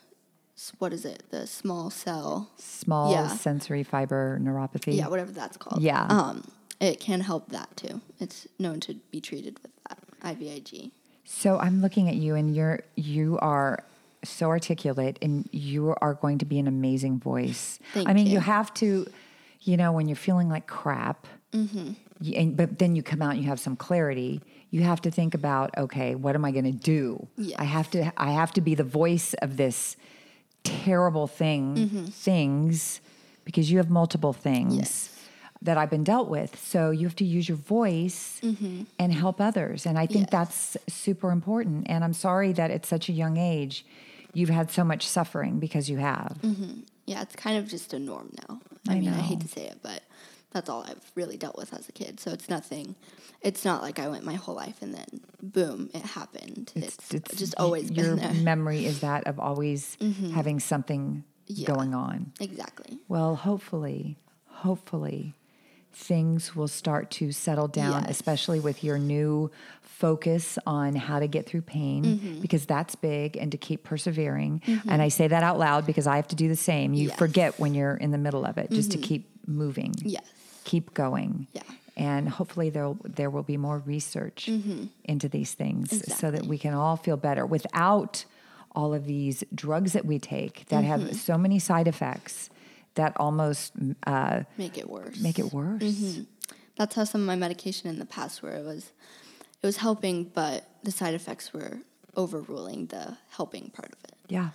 what 0.78 0.92
is 0.92 1.04
it, 1.04 1.22
the 1.30 1.46
small 1.46 1.90
cell, 1.90 2.50
Small 2.58 3.12
Yeah. 3.12 3.28
sensory 3.28 3.82
fiber 3.82 4.38
neuropathy. 4.42 4.94
yeah, 4.96 5.08
whatever 5.08 5.32
that's 5.32 5.56
called. 5.56 5.82
Yeah. 5.82 6.04
Um, 6.08 6.44
it 6.80 7.00
can 7.00 7.20
help 7.20 7.48
that 7.50 7.76
too. 7.76 8.00
It's 8.18 8.46
known 8.58 8.80
to 8.80 8.94
be 9.10 9.20
treated 9.20 9.58
with 9.62 9.72
that, 9.88 9.98
IVIG. 10.22 10.90
So 11.24 11.58
I'm 11.58 11.80
looking 11.80 12.08
at 12.08 12.16
you, 12.16 12.34
and 12.34 12.54
you're 12.54 12.80
you 12.96 13.38
are 13.40 13.84
so 14.24 14.48
articulate, 14.48 15.18
and 15.22 15.48
you 15.52 15.94
are 16.00 16.14
going 16.14 16.38
to 16.38 16.44
be 16.44 16.58
an 16.58 16.66
amazing 16.66 17.18
voice. 17.20 17.78
Thank 17.94 18.08
I 18.08 18.12
mean, 18.12 18.26
you. 18.26 18.34
you. 18.34 18.40
have 18.40 18.72
to, 18.74 19.06
you 19.62 19.76
know, 19.76 19.92
when 19.92 20.08
you're 20.08 20.16
feeling 20.16 20.48
like 20.48 20.66
crap, 20.66 21.26
Mm-hmm. 21.52 21.92
you, 22.20 22.36
and, 22.36 22.56
but 22.56 22.78
then 22.78 22.94
you 22.94 23.02
come 23.02 23.20
out 23.22 23.32
and 23.34 23.42
you 23.42 23.48
have 23.48 23.58
some 23.58 23.74
clarity. 23.76 24.40
You 24.70 24.82
have 24.82 25.00
to 25.02 25.10
think 25.10 25.34
about, 25.34 25.76
okay, 25.76 26.14
what 26.14 26.36
am 26.36 26.44
I 26.44 26.52
going 26.52 26.64
to 26.64 26.70
do? 26.70 27.26
Yes. 27.36 27.56
I 27.58 27.64
have 27.64 27.90
to. 27.90 28.12
I 28.16 28.30
have 28.30 28.52
to 28.52 28.60
be 28.60 28.74
the 28.76 28.84
voice 28.84 29.34
of 29.42 29.56
this 29.56 29.96
terrible 30.64 31.26
thing, 31.26 31.74
Mm-hmm. 31.76 32.04
things, 32.06 33.00
because 33.44 33.70
you 33.70 33.78
have 33.78 33.90
multiple 33.90 34.32
things. 34.32 34.76
Yes. 34.76 35.16
That 35.62 35.76
I've 35.76 35.90
been 35.90 36.04
dealt 36.04 36.28
with. 36.30 36.58
So 36.58 36.90
you 36.90 37.06
have 37.06 37.16
to 37.16 37.24
use 37.24 37.46
your 37.46 37.58
voice 37.58 38.40
and 38.98 39.12
help 39.12 39.42
others. 39.42 39.84
And 39.84 39.98
I 39.98 40.06
think 40.06 40.28
Mm-hmm. 40.30 40.36
Yes. 40.36 40.76
that's 40.78 40.94
super 40.94 41.30
important. 41.30 41.86
And 41.90 42.02
I'm 42.02 42.14
sorry 42.14 42.52
that 42.54 42.70
at 42.70 42.86
such 42.86 43.10
a 43.10 43.12
young 43.12 43.36
age, 43.36 43.84
you've 44.32 44.48
had 44.48 44.70
so 44.70 44.84
much 44.84 45.06
suffering 45.06 45.58
because 45.58 45.90
you 45.90 45.98
have. 45.98 46.38
Yeah, 47.04 47.20
it's 47.20 47.36
kind 47.36 47.58
of 47.58 47.68
just 47.68 47.92
a 47.92 47.98
norm 47.98 48.30
now. 48.48 48.60
I 48.88 48.92
I, 48.92 49.00
mean, 49.00 49.10
I 49.10 49.20
hate 49.20 49.40
to 49.40 49.48
say 49.48 49.66
it, 49.66 49.80
but 49.82 50.02
that's 50.52 50.68
all 50.68 50.82
I've 50.82 51.10
really 51.14 51.36
dealt 51.36 51.56
with 51.56 51.72
as 51.72 51.88
a 51.88 51.92
kid. 51.92 52.18
So 52.20 52.32
it's 52.32 52.48
nothing. 52.48 52.96
It's 53.40 53.64
not 53.64 53.82
like 53.82 53.98
I 53.98 54.08
went 54.08 54.24
my 54.24 54.34
whole 54.34 54.54
life 54.56 54.82
and 54.82 54.92
then 54.94 55.20
boom, 55.42 55.90
it 55.94 56.02
happened. 56.02 56.72
It's, 56.74 56.96
just 57.08 57.54
y- 57.58 57.62
always 57.64 57.90
your 57.90 58.06
been 58.08 58.16
there. 58.16 58.28
Mm-hmm. 58.30 58.44
memory 58.44 58.84
is 58.86 59.00
that 59.00 59.26
of 59.26 59.38
always 59.38 59.96
having 60.34 60.58
something 60.60 61.24
Yeah. 61.46 61.66
going 61.68 61.94
on. 61.94 62.32
exactly. 62.40 62.98
Well, 63.08 63.36
hopefully, 63.36 64.16
hopefully, 64.46 65.34
things 65.92 66.54
will 66.54 66.68
start 66.68 67.10
to 67.10 67.32
settle 67.32 67.66
down, 67.68 68.02
Yes. 68.02 68.10
especially 68.12 68.60
with 68.60 68.84
your 68.84 68.98
new 68.98 69.50
focus 69.82 70.58
on 70.66 70.94
how 70.94 71.18
to 71.18 71.26
get 71.26 71.46
through 71.46 71.62
pain, 71.62 72.04
Mm-hmm. 72.04 72.40
because 72.40 72.64
that's 72.66 72.94
big, 72.94 73.36
and 73.36 73.50
to 73.52 73.58
keep 73.58 73.84
persevering. 73.84 74.62
And 74.88 75.02
I 75.02 75.08
say 75.08 75.28
that 75.28 75.42
out 75.42 75.58
loud 75.58 75.86
because 75.86 76.06
I 76.06 76.16
have 76.16 76.28
to 76.28 76.36
do 76.36 76.48
the 76.48 76.56
same. 76.56 76.94
You 76.94 77.08
Yes. 77.08 77.18
forget 77.18 77.58
when 77.58 77.74
you're 77.74 77.96
in 77.96 78.10
the 78.10 78.18
middle 78.18 78.44
of 78.46 78.56
it, 78.58 78.70
just 78.70 78.92
to 78.92 78.98
keep 78.98 79.28
moving, 79.46 79.94
Yes. 80.02 80.24
keep 80.64 80.94
going. 80.94 81.46
Yeah. 81.52 81.62
And 81.96 82.28
hopefully 82.28 82.70
there 82.70 82.94
there 83.04 83.28
will 83.30 83.42
be 83.42 83.56
more 83.56 83.78
research 83.78 84.48
into 85.04 85.28
these 85.28 85.52
things 85.54 85.90
so 86.18 86.30
that 86.30 86.40
Mm-hmm. 86.42 86.50
We 86.50 86.58
can 86.58 86.74
all 86.74 86.96
feel 86.96 87.16
better 87.16 87.44
without 87.44 88.24
all 88.74 88.94
of 88.94 89.04
these 89.04 89.42
drugs 89.54 89.92
that 89.92 90.04
we 90.06 90.18
take 90.18 90.66
that 90.68 90.84
Mm-hmm. 90.84 91.06
have 91.08 91.16
so 91.16 91.36
many 91.36 91.58
side 91.58 91.88
effects 91.88 92.48
that 92.94 93.12
almost 93.16 93.72
uh, 94.06 94.42
Make 94.56 94.78
it 94.78 94.88
worse. 94.88 95.20
make 95.20 95.38
it 95.38 95.52
worse. 95.52 95.82
Mm-hmm. 95.82 96.22
That's 96.76 96.94
how 96.94 97.04
some 97.04 97.20
of 97.22 97.26
my 97.26 97.36
medication 97.36 97.90
in 97.90 97.98
the 97.98 98.06
past 98.06 98.42
where 98.42 98.54
it 98.54 98.64
was 98.64 98.92
it 99.62 99.66
was 99.66 99.76
helping, 99.78 100.24
but 100.24 100.66
the 100.82 100.90
side 100.90 101.12
effects 101.14 101.52
were 101.52 101.78
overruling 102.16 102.86
the 102.86 103.18
helping 103.30 103.70
part 103.70 103.92
of 103.92 103.98
it. 104.04 104.14
Yeah. 104.28 104.50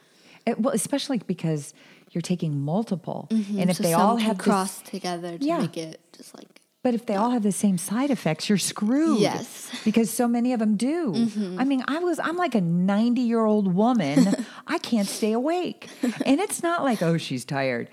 It- 0.46 0.60
well, 0.60 0.74
especially 0.74 1.20
because 1.20 1.74
you're 2.12 2.22
taking 2.22 2.60
multiple, 2.60 3.28
and 3.32 3.70
if 3.70 3.78
So 3.78 3.84
they 3.84 3.94
all 3.94 4.18
have 4.18 4.38
this- 4.38 4.82
together 4.86 5.38
to 5.38 5.46
Yeah. 5.46 5.60
make 5.60 5.78
it 5.78 6.00
just 6.16 6.36
like 6.38 6.48
But 6.84 6.94
if 6.94 7.08
they 7.08 7.16
all 7.16 7.32
have 7.32 7.42
the 7.42 7.52
same 7.52 7.80
side 7.80 8.12
effects, 8.12 8.48
you're 8.48 8.60
screwed. 8.60 9.20
Yes. 9.20 9.68
Mm-hmm. 9.72 9.78
Because 9.86 10.12
so 10.12 10.28
many 10.28 10.54
of 10.54 10.60
them 10.60 10.76
do. 10.78 11.16
I 11.58 11.64
mean, 11.66 11.84
I 11.88 11.98
was 12.00 12.20
I'm 12.20 12.38
like 12.38 12.54
a 12.54 12.62
90-year-old 12.62 13.74
woman. 13.74 14.46
I 14.68 14.78
can't 14.78 15.08
stay 15.08 15.32
awake. 15.32 15.90
And 16.26 16.40
it's 16.40 16.62
not 16.62 16.84
like, 16.84 17.02
oh, 17.02 17.18
she's 17.18 17.44
tired. 17.44 17.90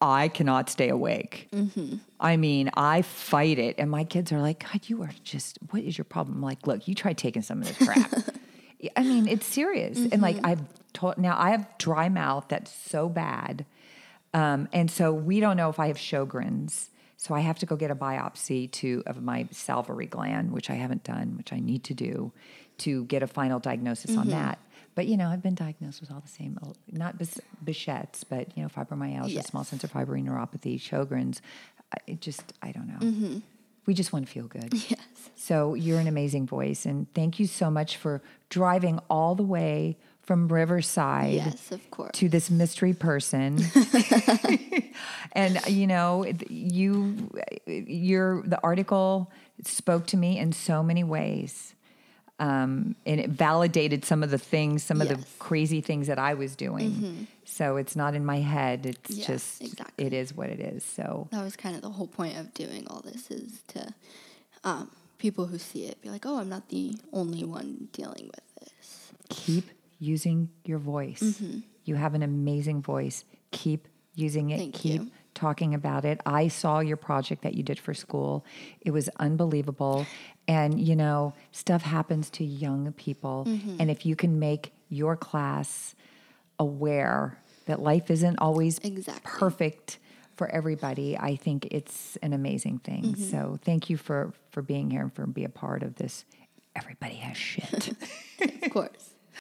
I 0.00 0.28
cannot 0.28 0.70
stay 0.70 0.88
awake. 0.88 1.48
Mm-hmm. 1.52 1.96
I 2.18 2.38
mean, 2.38 2.70
I 2.74 3.02
fight 3.02 3.58
it. 3.58 3.74
And 3.78 3.90
my 3.90 4.04
kids 4.04 4.32
are 4.32 4.40
like, 4.40 4.64
God, 4.72 4.88
you 4.88 5.02
are 5.02 5.10
just, 5.22 5.58
what 5.70 5.82
is 5.82 5.98
your 5.98 6.06
problem? 6.06 6.36
I'm 6.38 6.42
like, 6.42 6.66
look, 6.66 6.88
you 6.88 6.94
try 6.94 7.12
taking 7.12 7.42
some 7.42 7.60
of 7.60 7.68
this 7.68 7.86
crap. 7.86 8.10
I 8.96 9.02
mean, 9.02 9.28
it's 9.28 9.46
serious. 9.46 9.98
And 9.98 10.22
like, 10.22 10.36
mm-hmm. 10.36 10.46
I've 10.46 10.62
told, 10.92 11.18
now 11.18 11.36
I 11.38 11.50
have 11.50 11.66
dry 11.78 12.08
mouth 12.08 12.46
that's 12.48 12.72
so 12.72 13.08
bad. 13.08 13.66
Um, 14.32 14.68
and 14.72 14.90
so 14.90 15.12
we 15.12 15.40
don't 15.40 15.56
know 15.56 15.68
if 15.68 15.78
I 15.78 15.88
have 15.88 15.96
Sjogren's. 15.96 16.90
So 17.16 17.34
I 17.34 17.40
have 17.40 17.58
to 17.58 17.66
go 17.66 17.76
get 17.76 17.90
a 17.90 17.94
biopsy 17.94 18.70
to 18.72 19.02
of 19.06 19.22
my 19.22 19.46
salivary 19.50 20.06
gland, 20.06 20.52
which 20.52 20.70
I 20.70 20.74
haven't 20.74 21.04
done, 21.04 21.36
which 21.36 21.52
I 21.52 21.60
need 21.60 21.84
to 21.84 21.94
do, 21.94 22.32
to 22.78 23.04
get 23.04 23.22
a 23.22 23.26
final 23.26 23.58
diagnosis 23.58 24.16
on 24.16 24.28
mm-hmm. 24.28 24.30
that. 24.30 24.58
But 24.94 25.06
you 25.06 25.16
know, 25.18 25.28
I've 25.28 25.42
been 25.42 25.54
diagnosed 25.54 26.00
with 26.00 26.10
all 26.10 26.20
the 26.20 26.28
same, 26.28 26.58
not 26.90 27.18
Behçet's, 27.18 28.24
but 28.24 28.56
you 28.56 28.62
know, 28.62 28.68
fibromyalgia, 28.68 29.34
Yes. 29.34 29.48
small 29.48 29.64
sensory 29.64 29.90
fiber 29.90 30.18
neuropathy, 30.18 30.80
Sjogren's. 30.80 31.42
It 32.06 32.20
just, 32.20 32.54
I 32.62 32.72
don't 32.72 32.88
know. 32.88 32.98
Mm-hmm. 33.06 33.38
We 33.90 33.94
just 33.94 34.12
want 34.12 34.24
to 34.24 34.32
feel 34.32 34.46
good. 34.46 34.72
Yes. 34.88 35.00
So 35.34 35.74
you're 35.74 35.98
an 35.98 36.06
amazing 36.06 36.46
voice, 36.46 36.86
and 36.86 37.12
thank 37.12 37.40
you 37.40 37.48
so 37.48 37.72
much 37.72 37.96
for 37.96 38.22
driving 38.50 39.00
all 39.10 39.34
the 39.34 39.42
way 39.42 39.96
from 40.22 40.46
Riverside 40.46 41.32
Yes, 41.32 41.72
of 41.72 41.90
course. 41.90 42.12
to 42.12 42.28
this 42.28 42.50
mystery 42.52 42.92
person. 42.92 43.58
and 45.32 45.58
you 45.66 45.88
know, 45.88 46.24
you 46.48 47.32
your 47.66 48.42
the 48.42 48.60
article 48.62 49.32
spoke 49.64 50.06
to 50.06 50.16
me 50.16 50.38
in 50.38 50.52
so 50.52 50.84
many 50.84 51.02
ways. 51.02 51.74
Um, 52.40 52.96
and 53.04 53.20
it 53.20 53.28
validated 53.30 54.04
some 54.04 54.22
of 54.22 54.30
the 54.30 54.38
things, 54.38 54.82
some 54.82 55.00
of 55.02 55.08
the 55.08 55.14
Mm-hmm. 55.14 55.38
crazy 55.38 55.80
things 55.82 56.06
that 56.06 56.18
I 56.18 56.32
was 56.34 56.56
doing. 56.56 57.26
So 57.44 57.76
it's 57.76 57.94
not 57.94 58.14
in 58.14 58.24
my 58.24 58.40
head. 58.40 58.86
It's 58.86 59.10
Yes, 59.10 59.26
just, 59.26 59.62
exactly. 59.62 60.06
it 60.06 60.12
is 60.14 60.34
what 60.34 60.48
it 60.48 60.58
is. 60.58 60.82
So 60.82 61.28
that 61.32 61.42
was 61.44 61.54
kind 61.56 61.76
of 61.76 61.82
the 61.82 61.90
whole 61.90 62.06
point 62.06 62.38
of 62.38 62.54
doing 62.54 62.86
all 62.88 63.02
this 63.02 63.30
is 63.30 63.60
to 63.68 63.92
um, 64.64 64.90
people 65.18 65.46
who 65.46 65.58
see 65.58 65.84
it 65.84 66.00
be 66.00 66.08
like, 66.08 66.24
oh, 66.24 66.38
I'm 66.38 66.48
not 66.48 66.70
the 66.70 66.94
only 67.12 67.44
one 67.44 67.88
dealing 67.92 68.30
with 68.34 68.54
this. 68.64 69.12
keep 69.28 69.64
using 69.98 70.48
your 70.64 70.78
voice. 70.78 71.42
You 71.84 71.94
have 71.96 72.14
an 72.14 72.22
amazing 72.22 72.80
voice. 72.80 73.24
Keep 73.50 73.86
using 74.14 74.48
it. 74.50 74.54
Mm-hmm. 74.54 74.62
Thank 74.62 74.74
keep 74.76 75.02
you. 75.02 75.10
Talking 75.40 75.72
about 75.74 76.04
it. 76.04 76.20
I 76.26 76.48
saw 76.48 76.80
your 76.80 76.98
project 76.98 77.42
that 77.42 77.54
you 77.54 77.62
did 77.62 77.78
for 77.78 77.94
school. 77.94 78.44
It 78.82 78.90
was 78.90 79.08
unbelievable. 79.18 80.06
And 80.46 80.78
you 80.78 80.94
know, 80.94 81.32
stuff 81.50 81.82
happens 81.82 82.28
to 82.30 82.44
young 82.44 82.92
people. 82.92 83.46
Mm-hmm. 83.48 83.76
And 83.80 83.90
if 83.90 84.04
you 84.04 84.16
can 84.16 84.38
make 84.38 84.72
your 84.90 85.16
class 85.16 85.94
aware 86.58 87.38
that 87.66 87.80
life 87.80 88.10
isn't 88.10 88.38
always 88.38 88.78
Exactly. 88.78 89.22
perfect 89.24 89.98
for 90.36 90.48
everybody, 90.50 91.16
I 91.16 91.36
think 91.36 91.68
it's 91.70 92.18
an 92.22 92.32
amazing 92.32 92.80
thing. 92.80 93.04
Mm-hmm. 93.04 93.30
So 93.30 93.58
thank 93.62 93.88
you 93.88 93.96
for 93.96 94.32
for 94.50 94.62
being 94.62 94.90
here 94.90 95.02
and 95.02 95.14
for 95.14 95.26
being 95.26 95.46
a 95.46 95.50
part 95.50 95.82
of 95.82 95.96
this. 95.96 96.24
Everybody 96.76 97.16
has 97.16 97.36
shit. 97.36 97.96
Of 98.62 98.70
course. 98.72 99.10